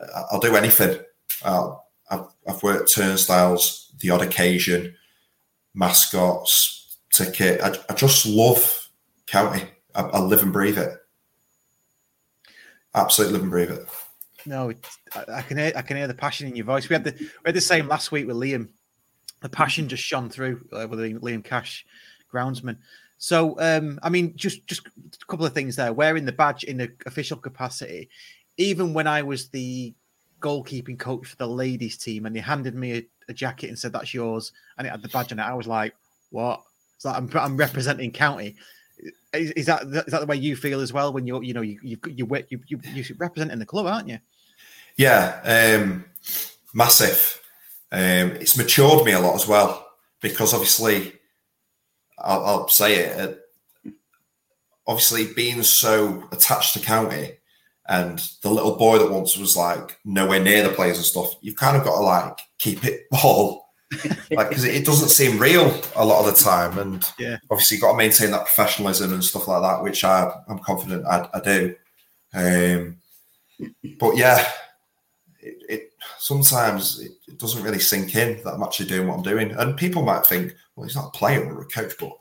[0.00, 1.00] uh, I'll do anything.
[1.42, 1.74] Uh,
[2.08, 4.94] I've, I've worked turnstiles, the odd occasion,
[5.74, 7.60] mascots, ticket.
[7.60, 8.88] I, I just love
[9.26, 9.62] county.
[9.94, 10.96] I, I live and breathe it.
[12.94, 13.88] Absolutely live and breathe it.
[14.46, 14.72] No,
[15.14, 16.88] I, can hear I can hear the passion in your voice.
[16.88, 18.68] We had the we had the same last week with Liam.
[19.42, 21.86] The passion just shone through uh, with Liam, Liam Cash,
[22.32, 22.78] groundsman.
[23.18, 25.92] So, um, I mean, just just a couple of things there.
[25.92, 28.08] Wearing the badge in the official capacity,
[28.56, 29.94] even when I was the
[30.40, 33.92] goalkeeping coach for the ladies team, and they handed me a, a jacket and said
[33.92, 35.94] that's yours, and it had the badge on it, I was like,
[36.30, 36.62] "What?"
[36.96, 38.56] It's like I'm, I'm representing county.
[39.32, 41.60] Is, is that is that the way you feel as well when you're you know
[41.60, 44.18] you you you you you you're representing the club, aren't you?
[44.96, 46.04] Yeah, um,
[46.74, 47.40] massive.
[47.92, 49.86] Um, it's matured me a lot as well
[50.20, 51.12] because obviously,
[52.18, 53.18] I'll, I'll say it.
[53.86, 53.90] Uh,
[54.86, 57.32] obviously, being so attached to county
[57.88, 61.56] and the little boy that once was like nowhere near the players and stuff, you've
[61.56, 63.69] kind of got to like keep it all
[64.30, 67.38] like because it, it doesn't seem real a lot of the time, and Yeah.
[67.50, 71.06] obviously you've got to maintain that professionalism and stuff like that, which I, I'm confident
[71.06, 71.74] I, I do.
[72.32, 72.96] Um,
[73.98, 74.48] but yeah,
[75.40, 79.22] it, it sometimes it, it doesn't really sink in that I'm actually doing what I'm
[79.22, 82.12] doing, and people might think, well, he's not a player or a coach, but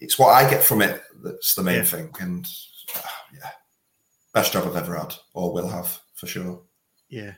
[0.00, 1.84] it's what I get from it that's the main Yeah.
[1.84, 2.48] thing, and
[3.32, 3.50] yeah,
[4.34, 6.60] best job I've ever had, or will have for sure.
[7.08, 7.34] Yeah.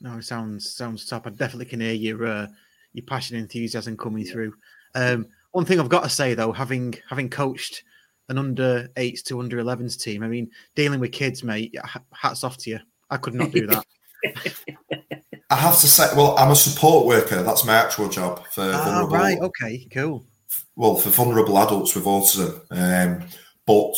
[0.00, 1.26] No, it sounds sounds top.
[1.26, 2.46] I definitely can hear your uh,
[2.92, 4.54] your passion and enthusiasm coming through.
[4.94, 7.82] Um, one thing I've got to say though, having having coached
[8.28, 11.74] an under eights to under 11s team, I mean, dealing with kids, mate,
[12.12, 12.80] hats off to you.
[13.08, 13.86] I could not do that.
[15.50, 17.42] I have to say, well, I'm a support worker.
[17.42, 19.16] That's my actual job for ah, vulnerable.
[19.16, 19.38] right.
[19.38, 19.86] Okay.
[19.92, 20.26] Cool.
[20.74, 22.60] Well, for vulnerable adults with autism.
[22.70, 23.28] Um,
[23.64, 23.94] but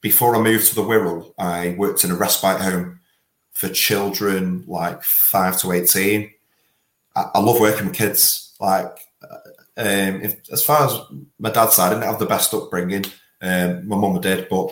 [0.00, 3.00] before I moved to the Wirral, I worked in a respite home
[3.54, 6.32] for children like five to eighteen.
[7.16, 8.54] I, I love working with kids.
[8.60, 8.98] Like,
[9.76, 10.98] um, if, as far as
[11.38, 13.04] my dad's side, I didn't have the best upbringing.
[13.40, 14.70] Um, my mum did, but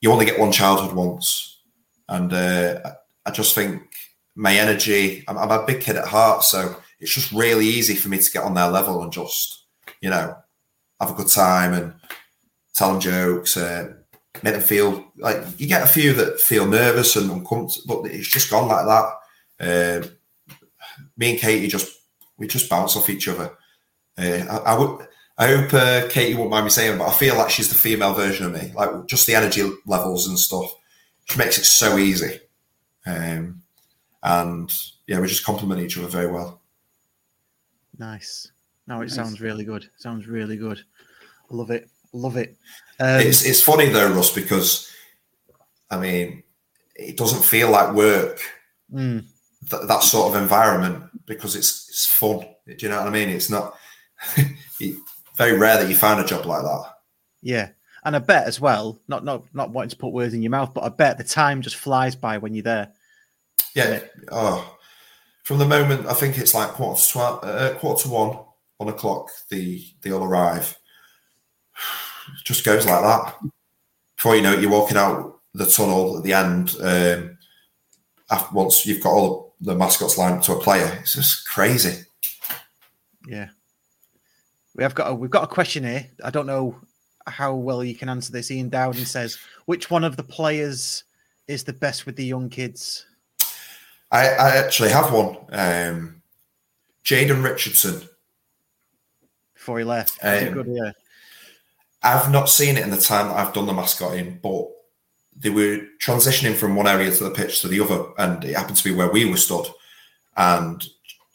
[0.00, 1.60] you only get one childhood once,
[2.08, 2.80] and uh,
[3.24, 3.82] I just think
[4.34, 5.24] my energy.
[5.26, 8.30] I'm, I'm, a big kid at heart, so it's just really easy for me to
[8.30, 9.64] get on their level and just,
[10.00, 10.36] you know,
[11.00, 11.94] have a good time and
[12.74, 13.94] tell them jokes, uh,
[14.42, 18.28] make them feel like you get a few that feel nervous and uncomfortable, but it's
[18.28, 19.12] just gone like that.
[19.58, 20.06] Uh,
[21.16, 21.96] me and Katie just
[22.36, 23.52] we just bounce off each other.
[24.18, 25.06] Uh, I, I, would.
[25.38, 28.14] I hope uh, Katie won't mind me saying, but I feel like she's the female
[28.14, 28.72] version of me.
[28.74, 30.74] Like just the energy levels and stuff.
[31.26, 32.40] She makes it so easy.
[33.06, 33.62] Um,
[34.22, 34.72] and
[35.06, 36.60] yeah, we just complement each other very well.
[37.98, 38.50] Nice.
[38.86, 39.14] No, it nice.
[39.14, 39.88] sounds really good.
[39.96, 40.82] Sounds really good.
[41.50, 41.88] I love it.
[42.12, 42.56] Love it.
[42.98, 44.90] Um, it's it's funny though, Russ, because
[45.90, 46.42] I mean,
[46.94, 48.40] it doesn't feel like work.
[48.92, 49.24] Mm.
[49.68, 52.40] Th- that sort of environment because it's it's fun.
[52.66, 53.28] Do you know what I mean?
[53.28, 53.76] It's not
[55.36, 56.84] very rare that you find a job like that.
[57.42, 57.70] Yeah,
[58.04, 59.00] and I bet as well.
[59.08, 61.62] Not not not wanting to put words in your mouth, but I bet the time
[61.62, 62.92] just flies by when you're there.
[63.74, 64.00] Yeah.
[64.32, 64.76] Oh,
[65.44, 68.38] from the moment I think it's like quarter to twelve, uh, quarter to one
[68.80, 69.30] on o'clock.
[69.50, 70.76] The they all arrive.
[72.46, 73.34] Just goes like that.
[74.14, 76.76] Before you know it, you're walking out the tunnel at the end.
[76.80, 77.36] Um,
[78.30, 82.04] after, once you've got all the mascots lined up to a player, it's just crazy.
[83.26, 83.48] Yeah,
[84.76, 86.06] we have got a, we've got a question here.
[86.22, 86.76] I don't know
[87.26, 88.52] how well you can answer this.
[88.52, 91.02] Ian Dowden says, "Which one of the players
[91.48, 93.06] is the best with the young kids?"
[94.12, 95.36] I, I actually have one.
[95.50, 96.22] Um,
[97.04, 98.08] Jaden Richardson.
[99.52, 100.92] Before he left, um, good, yeah.
[102.02, 104.66] I've not seen it in the time that I've done the mascotting, but
[105.36, 108.76] they were transitioning from one area to the pitch to the other, and it happened
[108.76, 109.66] to be where we were stood.
[110.36, 110.84] And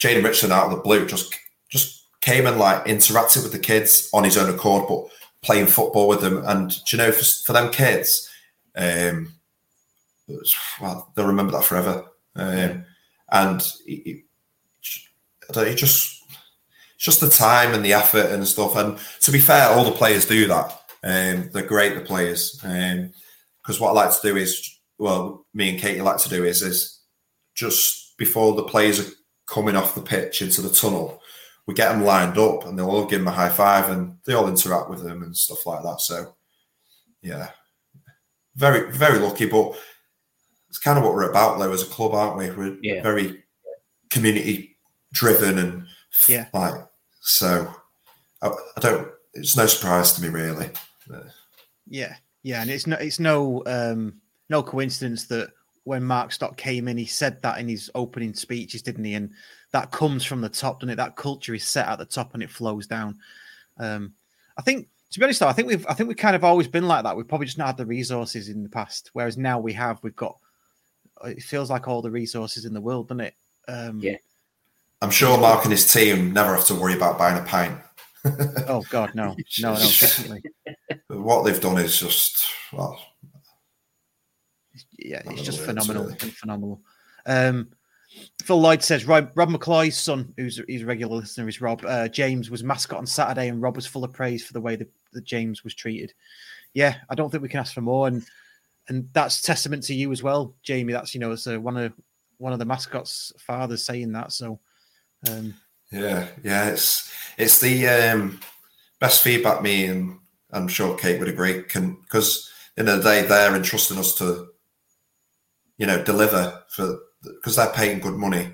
[0.00, 1.34] Jaden Richardson out of the blue just
[1.68, 5.06] just came and like interacted with the kids on his own accord, but
[5.42, 6.42] playing football with them.
[6.44, 8.28] And you know, for, for them kids,
[8.76, 9.34] um,
[10.80, 12.04] well, they'll remember that forever.
[12.34, 12.84] Um,
[13.30, 14.24] and it, it,
[15.56, 16.21] it just
[17.02, 18.76] just the time and the effort and stuff.
[18.76, 20.70] And to be fair, all the players do that.
[21.02, 22.52] Um, they're great, the players.
[22.62, 26.44] Because um, what I like to do is, well, me and Katie like to do
[26.44, 27.00] is, is
[27.56, 29.12] just before the players are
[29.48, 31.20] coming off the pitch into the tunnel,
[31.66, 34.34] we get them lined up and they'll all give them a high five and they
[34.34, 36.00] all interact with them and stuff like that.
[36.00, 36.36] So,
[37.20, 37.50] yeah,
[38.54, 39.46] very, very lucky.
[39.46, 39.76] But
[40.68, 42.48] it's kind of what we're about, though, as a club, aren't we?
[42.50, 43.02] We're yeah.
[43.02, 43.42] very
[44.10, 44.78] community
[45.12, 45.86] driven and
[46.28, 46.74] yeah, like
[47.22, 47.72] so.
[48.42, 49.08] I, I, don't.
[49.34, 50.68] It's no surprise to me, really.
[51.88, 54.14] Yeah, yeah, and it's no, it's no, um,
[54.48, 55.50] no coincidence that
[55.84, 59.14] when Mark Stott came in, he said that in his opening speeches, didn't he?
[59.14, 59.30] And
[59.72, 60.96] that comes from the top, doesn't it?
[60.96, 63.18] That culture is set at the top and it flows down.
[63.78, 64.12] Um,
[64.56, 66.68] I think to be honest, though, I think we've I think we've kind of always
[66.68, 67.16] been like that.
[67.16, 70.02] We've probably just not had the resources in the past, whereas now we have.
[70.02, 70.36] We've got
[71.24, 73.34] it feels like all the resources in the world, doesn't it?
[73.68, 74.16] Um, yeah.
[75.02, 77.78] I'm sure Mark and his team never have to worry about buying a pint.
[78.68, 80.42] oh God, no, no, no, definitely.
[81.08, 82.98] What they've done is just well,
[84.98, 86.16] yeah, it's just phenomenal, really.
[86.16, 86.80] phenomenal.
[87.26, 87.70] Um,
[88.42, 91.84] Phil Lloyd says Rob, Rob McCloy's son, who's he's a regular listener, is Rob.
[91.84, 94.76] Uh, James was mascot on Saturday, and Rob was full of praise for the way
[94.76, 96.12] that, that James was treated.
[96.74, 98.06] Yeah, I don't think we can ask for more.
[98.06, 98.24] And
[98.88, 100.92] and that's testament to you as well, Jamie.
[100.92, 101.92] That's you know, it's one of
[102.38, 104.32] one of the mascots' fathers saying that.
[104.32, 104.60] So,
[105.30, 105.54] um,
[105.90, 108.40] yeah, yeah, it's it's the um,
[109.00, 109.62] best feedback.
[109.62, 110.18] Me and
[110.50, 111.62] I'm sure Kate would agree.
[111.62, 114.48] Can because in the, day they're entrusting us to,
[115.76, 118.52] you know, deliver for because they're paying good money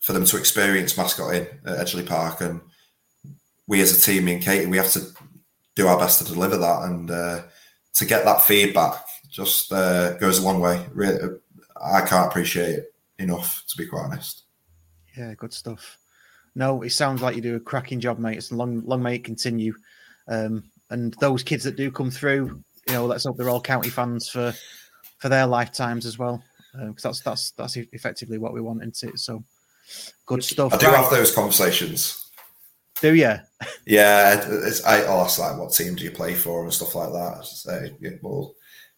[0.00, 2.60] for them to experience mascotting at Edgeley Park, and
[3.66, 5.06] we as a team, me and Katie, we have to
[5.74, 7.42] do our best to deliver that and uh,
[7.94, 8.94] to get that feedback
[9.30, 10.84] just uh, goes a long way.
[11.80, 14.44] I can't appreciate it enough, to be quite honest.
[15.18, 15.98] Yeah, good stuff.
[16.54, 18.38] No, it sounds like you do a cracking job, mate.
[18.38, 19.74] It's long, long may it continue.
[20.28, 23.90] Um, and those kids that do come through, you know, let's hope they're all county
[23.90, 24.54] fans for
[25.18, 26.42] for their lifetimes as well,
[26.72, 29.18] because that's that's that's effectively what we want, isn't it?
[29.18, 29.42] So
[30.26, 30.72] good stuff.
[30.72, 30.96] I do Right.
[30.96, 32.30] have those conversations.
[33.00, 33.34] Do you?
[33.86, 37.44] Yeah, it's, I, ask like what team do you play for and stuff like that.
[37.46, 38.54] So yeah, well,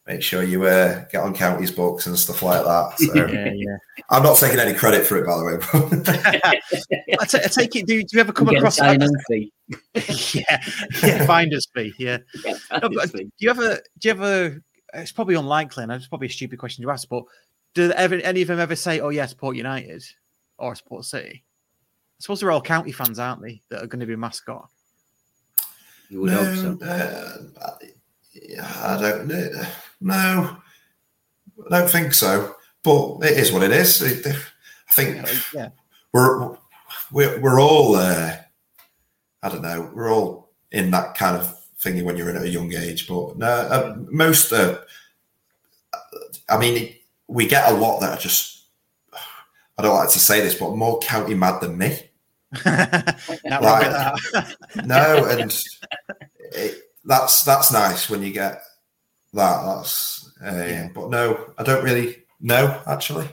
[0.07, 2.99] make sure you uh, get on counties books and stuff like that.
[2.99, 3.77] So Yeah, yeah.
[4.11, 5.57] I'm not taking any credit for it, by the way.
[7.21, 7.87] I, take it.
[7.87, 8.77] Do you, do you ever come Get a across?
[8.77, 9.53] sign-on fee.
[10.35, 10.63] yeah,
[11.03, 11.93] yeah, finder's fee.
[11.99, 12.19] Yeah.
[12.45, 13.75] Yeah, No, but do you ever?
[13.99, 14.63] Do you ever?
[14.95, 17.09] It's probably unlikely, and it's probably a stupid question to ask.
[17.09, 17.25] But
[17.75, 20.03] do ever, any of them ever say, "Oh, yeah, support United"
[20.59, 21.45] or "Support City"?
[21.45, 23.63] I suppose they're all county fans, aren't they?
[23.69, 24.69] That are going to be mascot.
[26.09, 26.87] You would hope so.
[26.87, 27.37] uh,
[28.35, 29.51] yeah, I don't know.
[30.01, 30.57] No,
[31.71, 32.55] I don't think so.
[32.83, 34.01] But it is what it is.
[34.03, 35.17] It- I think
[35.55, 35.69] Yeah,
[36.13, 36.57] we're
[37.13, 38.35] we're, we're all uh,
[39.43, 42.49] I don't know we're all in that kind of thingy when you're in at a
[42.49, 44.79] young age but no uh, most uh,
[46.49, 46.93] I mean
[47.29, 48.65] we get a lot that are just
[49.79, 51.97] I don't like to say this but more county mad than me
[53.63, 54.19] wrong
[54.85, 55.57] no and
[56.53, 58.61] it, that's that's nice when you get
[59.33, 60.89] that that's uh, Yeah.
[60.95, 63.29] but no I don't really know actually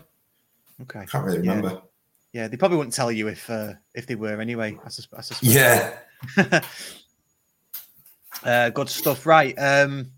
[0.84, 1.06] okay.
[1.06, 1.82] Can't really remember
[2.34, 4.78] Yeah, they probably wouldn't tell you if uh, if they were anyway.
[4.86, 5.54] I, sus- I suspect.
[5.54, 6.62] yeah
[8.44, 9.26] Uh, good stuff.
[9.26, 9.56] Right.
[9.58, 10.12] Um,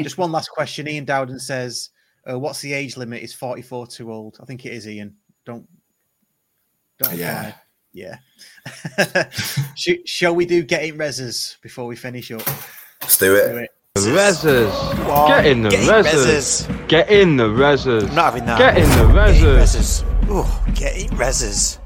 [0.00, 0.88] just one last question.
[0.88, 1.90] Ian Dowden says,
[2.28, 3.22] uh, "What's the age limit?
[3.22, 4.88] Is forty-four too old?" I think it is.
[4.88, 5.14] Ian,
[5.46, 5.66] don't.
[6.98, 7.54] don't Yeah.
[7.92, 8.16] Yeah.
[9.76, 12.42] Sh- shall we do getting reses before we finish up?
[13.00, 13.70] let's do it Do it.
[13.98, 14.96] Rezzers.
[15.28, 16.88] Get in the get rezzers.
[16.88, 18.08] Get in the rezzers.
[18.08, 18.58] I'm not having that.
[18.58, 20.02] Get in the Get rezzers.
[20.02, 20.28] rezzers.
[20.30, 21.78] Ooh, get in rezzers.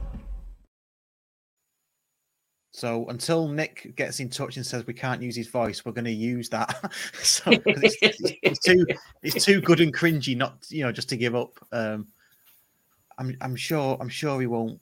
[2.70, 6.04] So until Nick gets in touch and says we can't use his voice, we're going
[6.04, 6.92] to use that.
[7.22, 8.86] so 'cause it's, it's, it's too
[9.22, 11.58] it's too good and cringy not you know just to give up.
[11.72, 12.06] Um,
[13.18, 14.80] I'm I'm sure I'm sure he won't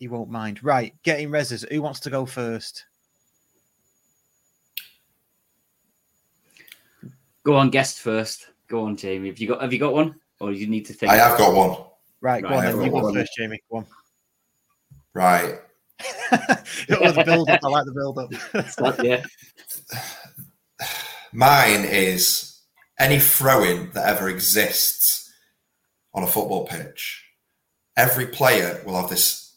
[0.00, 0.64] he won't mind.
[0.64, 1.70] Right, getting reses.
[1.70, 2.84] Who wants to go first?
[7.44, 8.48] Go on, guest first.
[8.68, 9.28] Go on, Jamie.
[9.28, 11.12] Have you got Have you got one, or you need to think?
[11.12, 11.76] I have got one
[12.20, 12.84] Right, go Right, on I've then.
[12.86, 13.14] You go one.
[13.14, 13.60] first, Jamie.
[13.70, 13.86] Go on.
[15.12, 15.60] right
[16.30, 17.60] the build up.
[17.62, 18.32] I like the build up.
[18.80, 19.24] Like, yeah.
[21.32, 22.60] Mine is
[22.98, 25.32] any throwing that ever exists
[26.14, 27.24] on a football pitch.
[27.96, 29.56] Every player will have this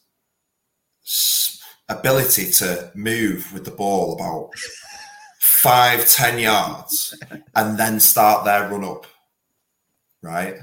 [1.90, 4.50] ability to move with the ball about
[5.68, 7.18] five, ten yards
[7.56, 9.06] and then start their run up,
[10.22, 10.56] right?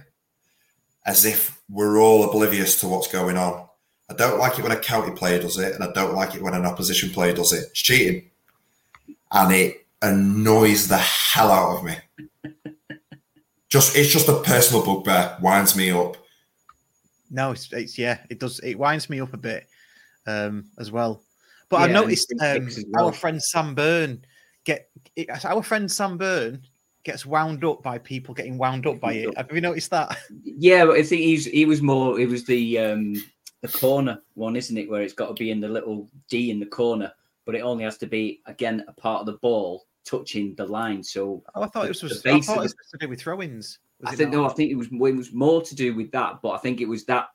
[1.04, 3.68] As if we're all oblivious to what's going on.
[4.10, 6.42] I don't like it when a county player does it, and I don't like it
[6.42, 7.68] when an opposition player does it.
[7.70, 8.30] It's cheating.
[9.32, 11.96] And it annoys the hell out of me.
[13.68, 16.16] Just it's just a personal bugbear, winds me up.
[17.30, 18.60] No, it's, it's yeah, it does.
[18.60, 19.66] It winds me up a bit
[20.26, 21.22] um, as well.
[21.68, 23.06] But I've Yeah, and noticed um, well.
[23.06, 24.24] our friend Sam Byrne
[24.64, 26.62] get it, our friend Sam Byrne
[27.04, 29.36] gets wound up by people getting wound up by it.
[29.36, 30.16] Have you noticed that?
[30.42, 32.18] Yeah, but I think he's he was more.
[32.18, 33.14] It was the um
[33.60, 34.90] the corner one, isn't it?
[34.90, 37.12] Where it's got to be in the little D in the corner,
[37.44, 41.02] but it only has to be again a part of the ball touching the line.
[41.02, 42.22] So Oh, I thought it was.
[42.22, 43.78] the I thought it was to do with throw-ins.
[44.04, 44.36] I think not?
[44.38, 46.80] no, I think it was it was more to do with that, but I think
[46.80, 47.28] it was that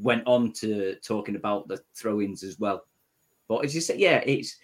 [0.00, 2.84] went on to talking about the throw-ins as well.
[3.48, 4.56] But as you say, yeah, it's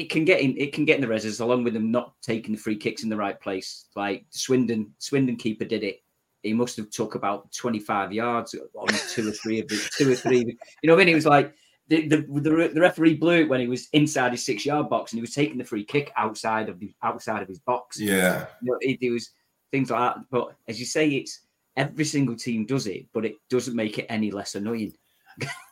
[0.00, 2.54] it can get in it can get in the reses along with them not taking
[2.54, 3.86] the free kicks in the right place.
[3.94, 6.02] Like Swindon, Swindon keeper did it.
[6.42, 10.10] He must have took about twenty five yards on two or three of the two
[10.10, 10.38] or three.
[10.82, 11.12] You know what I mean?
[11.12, 11.54] It was like
[11.88, 15.12] the, the the the referee blew it when he was inside his six yard box
[15.12, 18.46] and he was taking the free kick outside of the outside of his box Yeah.
[18.62, 19.30] you know, it, it was
[19.70, 20.24] things like that.
[20.30, 21.40] But as you say, it's
[21.76, 24.94] every single team does it, but it doesn't make it any less annoying.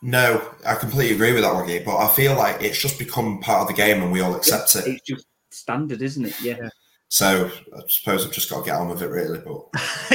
[0.02, 3.40] No, I completely agree with that one, Gabe, but I feel like it's just become
[3.40, 4.86] part of the game and we all accept it.
[4.86, 6.40] It's just standard, isn't it?
[6.40, 6.68] Yeah.
[7.08, 9.38] So I suppose I've just got to get on with it, really.
[9.38, 9.64] But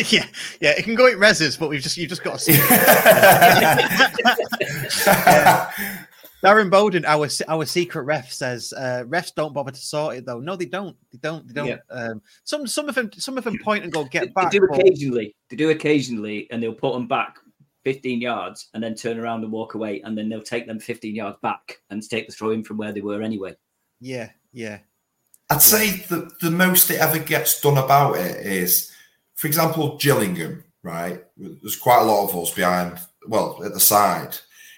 [0.11, 0.25] yeah,
[0.61, 2.53] yeah, it can go in reses, but we've just you've just got to see.
[6.43, 10.39] Darren Bowden, our our secret ref, says uh, refs don't bother to sort it though.
[10.39, 10.95] No, they don't.
[11.11, 11.47] They don't.
[11.47, 11.67] They don't.
[11.67, 11.77] Yeah.
[11.89, 14.51] Um, some some of them some of them point and go They, get they back.
[14.51, 15.35] do but- occasionally.
[15.49, 17.37] They do occasionally, and they'll put them back
[17.83, 21.13] 15 yards and then turn around and walk away, and then they'll take them 15
[21.15, 23.55] yards back and take the throw in from where they were anyway.
[23.99, 24.79] Yeah, yeah,
[25.49, 28.91] I'd say the, the most it ever gets done about it is,
[29.35, 31.23] for example, Gillingham, right?
[31.37, 34.37] There's quite a lot of us behind, well, at the side.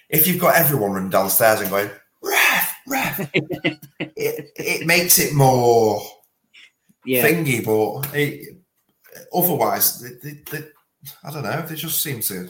[0.10, 1.90] If you've got everyone running downstairs and going,
[2.22, 3.80] ref, ref, it,
[4.56, 6.02] it makes it more
[7.06, 7.26] Yeah.
[7.26, 8.58] thingy, but it,
[9.34, 10.66] otherwise, they, they, they,
[11.24, 11.62] I don't know.
[11.62, 12.50] They just seem to.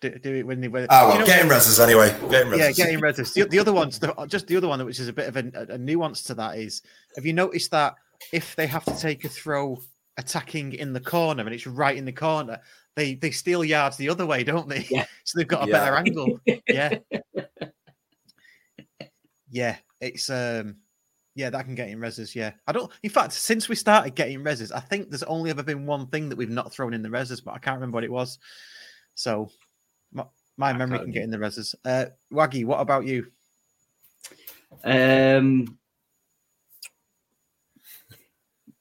[0.00, 0.68] Do, do it when they.
[0.68, 2.10] When, Oh well, you know- getting reses anyway.
[2.30, 2.58] Getting reses.
[2.58, 3.32] Yeah, getting reses.
[3.32, 5.74] The, the other ones, the, just the other one, which is a bit of a,
[5.74, 6.82] a nuance to that, is
[7.16, 7.94] have you noticed that
[8.32, 9.78] if they have to take a throw
[10.18, 12.60] attacking in the corner and it's right in the corner,
[12.94, 14.86] they they steal yards the other way, don't they?
[14.90, 15.06] Yeah.
[15.24, 15.72] so they've got a Yeah.
[15.72, 16.40] better angle.
[16.68, 16.98] Yeah.
[19.48, 20.76] Yeah, it's um
[21.34, 22.52] yeah, that can get in reses, yeah.
[22.66, 25.86] I don't in fact, since we started getting reses, I think there's only ever been
[25.86, 28.10] one thing that we've not thrown in the reses, but I can't remember what it
[28.10, 28.38] was.
[29.14, 29.50] So
[30.56, 31.74] my, memory can get in the reses.
[31.84, 33.26] Uh Waggie, what about you?
[34.84, 35.78] Um,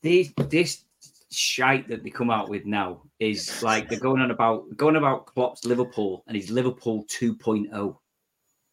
[0.01, 0.83] this this
[1.31, 5.25] shite that they come out with now is like they're going on about going about
[5.25, 7.97] Klopp's Liverpool and his Liverpool 2.0.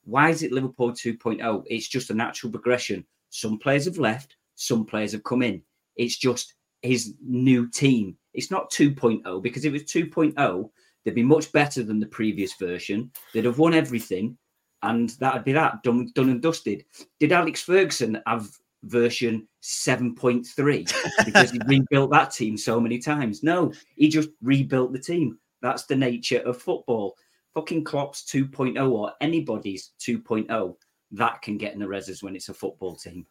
[0.04, 1.64] Why is it Liverpool 2.0?
[1.66, 3.04] It's just a natural progression.
[3.30, 5.62] Some players have left, some players have come in.
[5.96, 8.16] It's just his new team.
[8.34, 10.70] It's not 2.0 because if it was 2.0,
[11.04, 13.10] they'd be much better than the previous version.
[13.32, 14.36] They'd have won everything,
[14.82, 16.84] and that'd be that done, done and dusted.
[17.20, 18.48] Did Alex Ferguson have
[18.84, 23.42] version 7.3 because he rebuilt that team so many times?
[23.42, 25.38] No, he just rebuilt the team.
[25.60, 27.16] That's the nature of football.
[27.54, 30.74] Fucking Klopp's 2.0 or anybody's 2.0
[31.12, 33.26] that can get in the reses when it's a football team.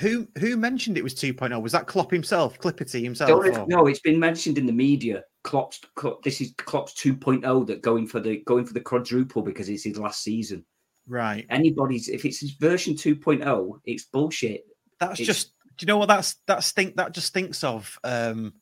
[0.00, 1.60] Who who mentioned it was 2.0?
[1.60, 3.30] Was that Klopp himself, Clipperty himself?
[3.30, 5.24] Or- no, it's been mentioned in the media.
[5.42, 9.68] Klopp's Klopp, this is Klopp's 2.0 that going for the going for the quadruple because
[9.68, 10.64] it's his last season.
[11.06, 11.46] Right.
[11.50, 14.64] Anybody's if it's his version 2.0, it's bullshit.
[14.98, 18.52] That's It's- just do you know what that's that stink that just thinks of um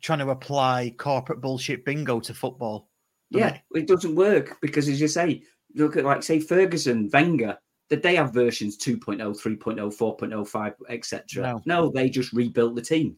[0.00, 2.88] trying to apply corporate bullshit bingo to football.
[3.30, 3.80] Yeah, it?
[3.80, 5.42] it doesn't work because, as you say,
[5.74, 7.58] look at like say Ferguson, Wenger,
[7.90, 11.42] did they have versions 2.0, 3.0, 4.0, 5, etc.?
[11.42, 11.62] No.
[11.66, 13.16] No, they just rebuilt the team.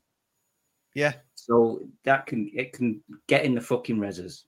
[0.95, 1.12] Yeah.
[1.45, 4.45] So that can it can get in the fucking reses.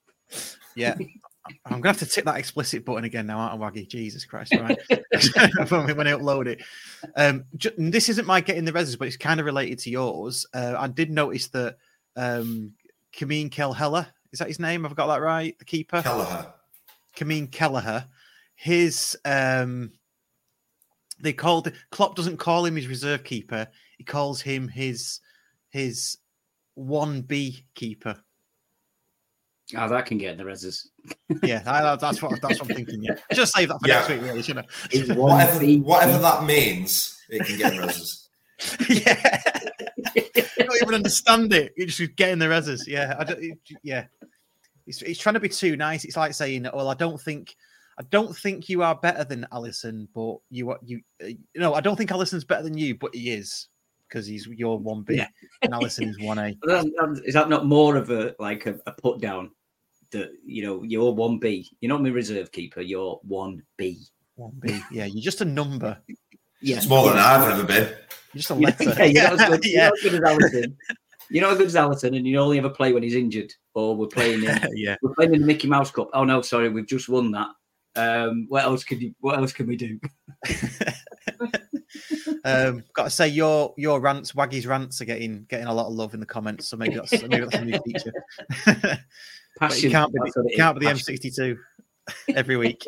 [0.76, 0.94] Yeah.
[1.66, 3.84] I'm gonna have to tick that explicit button again now, aren't I, Waggie?
[3.84, 4.78] Jesus Christ, right?
[5.68, 6.62] when when I upload it.
[7.16, 10.46] Um, ju- this isn't my getting the reses, but it's kind of related to yours.
[10.54, 11.76] Uh, I did notice that
[12.16, 12.72] um,
[13.14, 14.86] Kameen Kelheller, is that his name?
[14.86, 15.58] I've I got that right?
[15.58, 16.46] The keeper, Kelleher.
[17.14, 18.06] Kameen Kelleher.
[18.54, 19.92] His um,
[21.20, 23.66] they called Klopp doesn't call him his reserve keeper.
[23.98, 25.20] He calls him his
[25.68, 26.18] his
[26.74, 28.16] one B keeper.
[29.76, 30.88] Oh, that can get in the reses.
[31.42, 33.02] Yeah, I, that's what that's what I'm thinking.
[33.02, 33.94] Yeah, I should save that for Yeah.
[33.96, 35.14] next week, really, shouldn't I?
[35.14, 38.26] Whatever, whatever that means, it can get reses.
[38.88, 39.40] yeah,
[40.16, 41.72] I don't even understand it.
[41.76, 42.86] You just get in the reses.
[42.86, 44.04] Yeah, I don't, it- yeah.
[44.86, 46.04] It's, it's trying to be too nice.
[46.04, 47.56] It's like saying, "Well, I don't think,
[47.98, 51.80] I don't think you are better than Alisson, but you are you." Uh, no, I
[51.80, 53.68] don't think Alisson's better than you, but he is
[54.08, 55.28] because he's your one B Yeah.
[55.62, 56.56] and Alisson is one A.
[56.62, 59.50] That- that- Is that not more of a like a, a put down
[60.10, 61.68] that you know you're one B?
[61.80, 62.80] You're not my reserve keeper.
[62.80, 64.00] You're one B.
[64.36, 64.80] One B.
[64.90, 65.98] Yeah, you're just a number.
[66.60, 67.88] Yeah, It's more than I've ever been.
[68.32, 68.84] You're just a letter.
[68.84, 70.76] yeah, you're, not as good, you're not as good as Alisson.
[71.30, 73.94] You're not as good as Alisson, and you only ever play when he's injured, or
[73.96, 74.96] we're playing in yeah.
[75.02, 76.10] we're playing in the Mickey Mouse Cup.
[76.14, 77.48] Oh no, sorry, we've just won that.
[77.96, 79.14] Um, what else could you?
[79.20, 80.00] What else can we do?
[82.44, 85.94] Um, got to say your your rants, Waggie's rants, are getting getting a lot of
[85.94, 86.68] love in the comments.
[86.68, 88.12] So maybe that's maybe that's a new feature.
[88.66, 88.98] but
[89.58, 89.88] Passion.
[89.88, 90.92] it can't be that's it it can't be the.
[90.92, 91.56] M62
[92.36, 92.84] every week.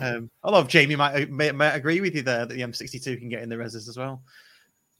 [0.00, 3.42] um, although Jamie might, might might agree with you there that the M62 can get
[3.42, 4.22] in the reses as well.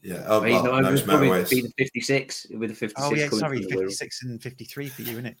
[0.01, 0.23] Yeah.
[0.27, 1.49] Oh, Well, he's well, not those he's probably motorways.
[1.49, 2.93] be the 56 with the 56.
[2.97, 3.79] Oh yeah, sorry, from the wheel.
[3.89, 5.37] 56 and 53 for you, isn't it?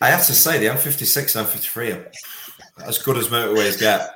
[0.00, 4.08] I have to say, the M56 and M53 are as good as motorways get.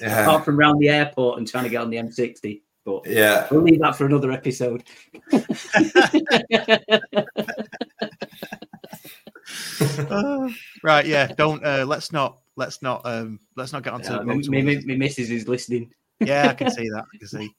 [0.00, 0.22] Yeah.
[0.22, 3.46] Apart from around the airport and trying to get on the M60, but Yeah.
[3.50, 4.84] we'll leave that for another episode.
[10.10, 10.48] Uh,
[10.82, 11.28] right, yeah.
[11.36, 14.64] Don't uh, let's not let's not um let's not get onto Uh, my, motorways.
[14.86, 15.92] my, my missus is listening.
[16.20, 17.04] Yeah, I can see that.
[17.12, 17.54] I can see.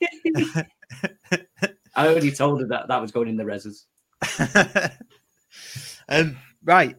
[1.96, 3.86] I already told her that that was going in the reses.
[6.10, 6.96] um, right.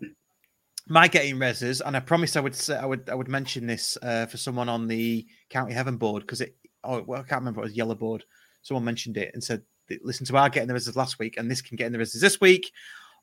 [0.86, 3.96] My getting reses, and I promised I would say, I would I would mention this
[4.02, 7.60] uh, for someone on the County Heaven board because it oh well, I can't remember
[7.60, 8.24] it was Yellow board.
[8.62, 9.62] Someone mentioned it and said
[10.02, 12.20] listen to our getting the reses last week, and this can get in the reses
[12.20, 12.70] this week.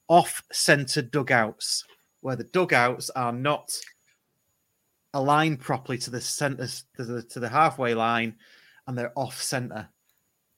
[0.07, 1.85] Off centre dugouts,
[2.21, 3.71] where the dugouts are not
[5.13, 8.35] aligned properly to the centre to the, to the halfway line,
[8.87, 9.87] and they're off centre.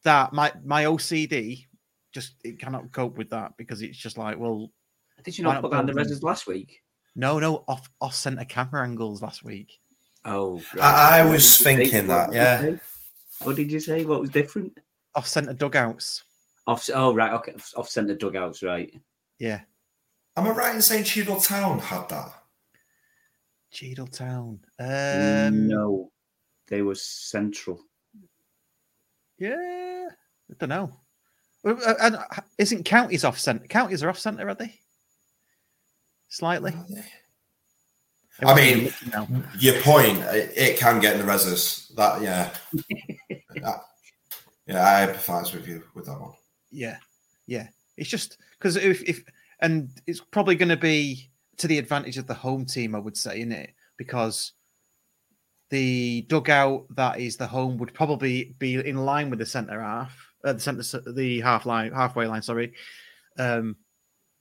[0.04, 1.66] That my my OCD
[2.14, 4.72] just it cannot cope with that because it's just like well
[5.24, 6.83] Did you not put that in the reses last week?
[7.16, 9.80] No no off off center camera angles last week
[10.26, 11.76] Oh, I- I was did you say?
[11.76, 12.76] thinking that, did yeah.
[13.46, 14.06] What did you say?
[14.06, 14.78] What was different?
[15.16, 16.24] off centre dugouts.
[16.66, 16.90] Off.
[16.94, 17.34] Oh right.
[17.34, 17.54] Okay.
[17.76, 18.64] Off centre dugouts.
[18.64, 18.94] Right.
[19.38, 19.60] Yeah,
[20.38, 22.34] Am I right in saying Cheadle Town had that?
[23.72, 24.62] Cheadle Town.
[24.80, 26.10] Um, no,
[26.70, 27.82] they were central.
[29.38, 30.08] Yeah,
[30.50, 31.00] I don't know.
[31.66, 32.24] Uh, and, uh,
[32.58, 33.68] isn't counties off centre?
[33.68, 34.80] Counties are off centre, are they?
[36.34, 36.74] Slightly.
[38.44, 38.92] I mean,
[39.60, 41.94] your point, it, it can get in the reses.
[41.94, 42.50] That, yeah.
[43.62, 43.84] That-
[44.66, 46.32] yeah, I empathize with you with that one.
[46.72, 46.98] Yeah,
[47.46, 47.68] yeah.
[47.98, 49.24] It's just because if, if
[49.60, 53.16] and it's probably going to be to the advantage of the home team, I would
[53.18, 54.54] say, in it because
[55.70, 60.18] the dugout that is the home would probably be in line with the centre half,
[60.44, 62.42] uh, the centre, the half line, halfway line.
[62.42, 62.74] Sorry,
[63.38, 63.76] um,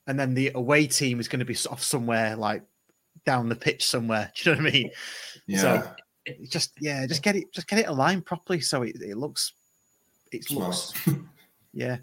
[0.07, 2.63] and then the away team is going to be off somewhere like
[3.25, 4.33] down the pitch somewhere.
[4.43, 4.91] Do you know what I mean?
[5.47, 5.61] Yeah.
[5.61, 5.91] So
[6.27, 9.53] it's just yeah, just get it, just get it aligned properly so it, it looks,
[10.31, 10.93] it looks,
[11.73, 11.99] yeah.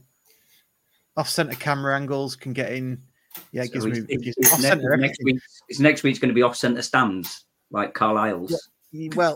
[1.17, 3.01] Off center camera angles can get in.
[3.51, 5.39] Yeah, it So gives me it's, it's, gives- it's off next, centre next week.
[5.67, 8.69] It's next week's going to be off centre stands like Carlisle's.
[9.15, 9.35] Well,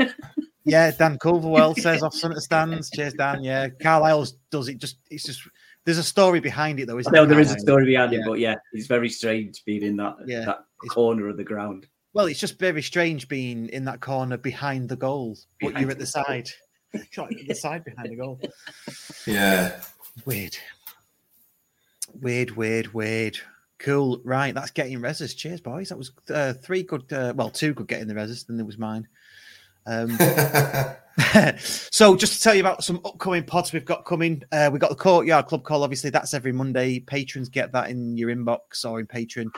[0.64, 2.90] yeah, Dan Culverwell says off centre stands.
[2.90, 3.42] Cheers, Dan.
[3.44, 4.78] Yeah, Carlisle's does it.
[4.78, 5.42] Just it's just
[5.88, 6.98] there's a story behind it though.
[6.98, 8.24] Isn't know there, there is a story behind it, Yeah.
[8.26, 11.86] but yeah, it's very strange being in that Yeah, that corner of the ground.
[12.12, 15.90] Well, it's just very strange being in that corner behind the goal, but Behind you're
[15.90, 16.50] at the the side.
[16.92, 18.38] You're like at the side behind the goal.
[19.26, 19.80] Yeah.
[20.26, 20.58] Weird.
[22.20, 23.38] Weird, weird, weird.
[23.78, 24.20] Cool.
[24.24, 25.34] Right, that's getting reses.
[25.34, 25.88] Cheers, boys.
[25.88, 28.76] That was uh, three good, uh, well, two good getting the reses, then there was
[28.76, 29.08] mine.
[29.86, 30.18] Um,
[31.58, 34.90] so just to tell you about some upcoming pods we've got coming, uh, we've got
[34.90, 35.82] the Courtyard Club Call.
[35.82, 37.00] Obviously, that's every Monday.
[37.00, 39.50] Patrons get that in your inbox or in Patreon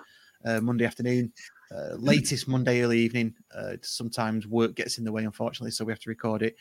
[0.45, 1.32] uh, Monday afternoon.
[1.74, 3.35] Uh, latest Monday early evening.
[3.55, 6.57] Uh, sometimes work gets in the way, unfortunately, so we have to record it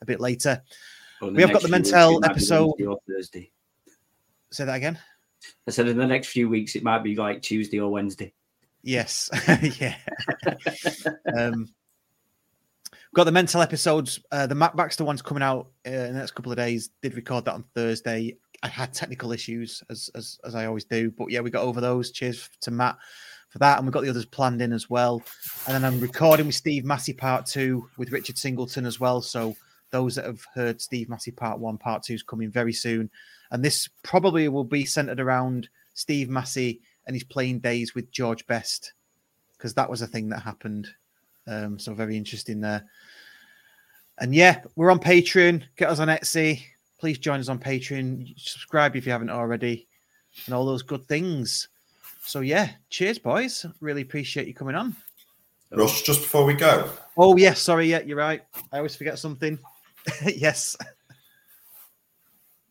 [0.00, 0.62] a bit later.
[1.20, 2.98] We have got the few weeks, Mentell it might be episode.
[3.08, 3.50] Thursday.
[4.50, 4.98] Say that again.
[5.66, 8.32] I said in the next few weeks it might be like Tuesday or Wednesday.
[8.82, 9.30] Yes.
[9.80, 9.96] yeah.
[11.36, 11.68] um,
[13.14, 14.20] got the mental episodes.
[14.30, 16.90] Uh, the Matt Baxter one's coming out uh, in the next couple of days.
[17.00, 18.36] Did record that on Thursday.
[18.62, 21.80] I had technical issues as, as as I always do, but yeah, we got over
[21.80, 22.10] those.
[22.10, 22.96] Cheers to Matt
[23.48, 25.22] for that, and we've got the others planned in as well.
[25.66, 29.22] And then I'm recording with Steve Massey part two with Richard Singleton as well.
[29.22, 29.54] So
[29.90, 33.10] those that have heard Steve Massey part one, part two is coming very soon,
[33.50, 38.46] and this probably will be centered around Steve Massey and his playing days with George
[38.46, 38.94] Best
[39.56, 40.88] because that was a thing that happened.
[41.46, 42.84] Um, so very interesting there.
[44.18, 45.62] And yeah, we're on Patreon.
[45.76, 46.62] Get us on Etsy.
[46.98, 48.38] Please join us on Patreon.
[48.38, 49.86] Subscribe if you haven't already,
[50.46, 51.68] and all those good things.
[52.22, 53.66] So yeah, cheers, boys.
[53.80, 54.96] Really appreciate you coming on.
[55.72, 58.42] Russ, just before we go, Oh yes, sorry, yeah, you're right.
[58.72, 59.58] I always forget something.
[60.24, 60.76] yes.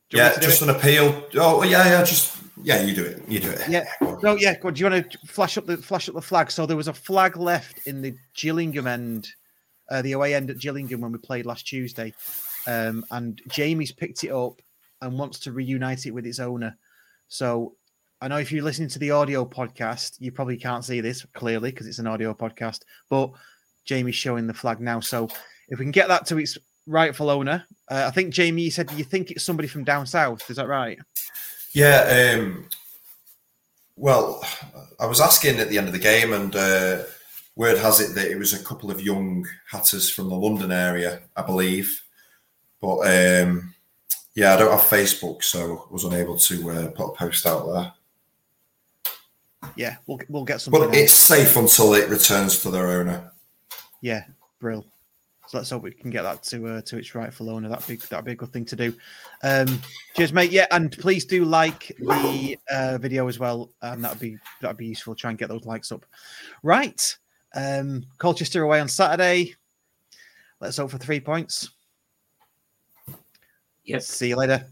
[0.10, 0.70] Do you want yeah, me to do just it?
[0.70, 1.24] an appeal.
[1.42, 3.24] Oh, yeah, yeah, just yeah, you do it.
[3.28, 3.68] You do it.
[3.68, 3.86] Yeah.
[4.22, 4.60] No, yeah.
[4.60, 4.76] Go on.
[4.76, 6.52] Do you want to flash up the flash up the flag?
[6.52, 9.28] So there was a flag left in the Gillingham end,
[9.90, 12.14] uh, the away end at Gillingham when we played last Tuesday,
[12.68, 14.62] um, and Jamie's picked it up
[15.02, 16.78] and wants to reunite it with its owner.
[17.28, 17.76] So
[18.22, 21.72] I know if you're listening to the audio podcast, you probably can't see this clearly
[21.72, 22.80] because it's an audio podcast,
[23.10, 23.32] but
[23.86, 25.02] Jamie's showing the flag now.
[25.02, 25.28] So
[25.68, 26.58] if we can get that to its
[26.88, 30.50] rightful owner, uh, I think Jamie, you said you think it's somebody from down south.
[30.50, 30.98] Is that right?
[31.74, 32.36] Yeah.
[32.38, 32.70] Um,
[33.96, 34.44] well,
[35.00, 37.04] I was asking at the end of the game, and uh,
[37.56, 41.22] word has it that it was a couple of young hatters from the London area,
[41.36, 42.02] I believe.
[42.82, 43.74] But um,
[44.36, 47.72] yeah, I don't have Facebook, so I was unable to uh, put a post out
[47.72, 47.94] there.
[49.76, 50.72] Yeah, we'll we'll get some.
[50.72, 53.32] But it's safe until it returns to their owner.
[54.02, 54.26] Yeah,
[54.60, 54.86] brill.
[55.48, 57.70] So let's hope we can get that to uh, to its rightful owner.
[57.70, 58.94] That'd be that'd be a good thing to do.
[59.44, 59.82] Um,
[60.16, 60.52] cheers, mate.
[60.52, 64.88] Yeah, and please do like the uh, video as well, and that'd be that'd be
[64.88, 65.16] useful.
[65.16, 66.06] Try and get those likes up.
[66.64, 67.16] Right,
[67.54, 69.56] um, Colchester away on Saturday.
[70.60, 71.70] Let's hope for three points.
[73.84, 74.08] Yes.
[74.08, 74.66] See you later.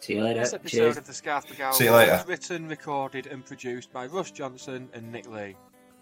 [0.00, 0.40] See you later.
[0.40, 0.96] This episode Cheers.
[0.98, 2.12] of the Scarf Bergara See you later.
[2.12, 5.56] was written, recorded, and produced by Russ Johnson and Nick Lee.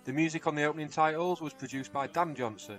[0.04, 2.78] The music on the opening titles was produced by Dan Johnson.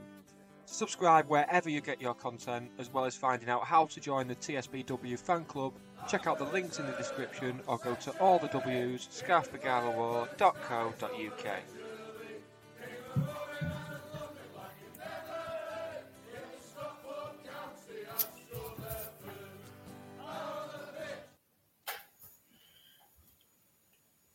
[0.65, 4.35] Subscribe wherever you get your content, as well as finding out how to join the
[4.35, 5.73] TSBW fan club.
[6.09, 8.39] Check out the links in the description or go to all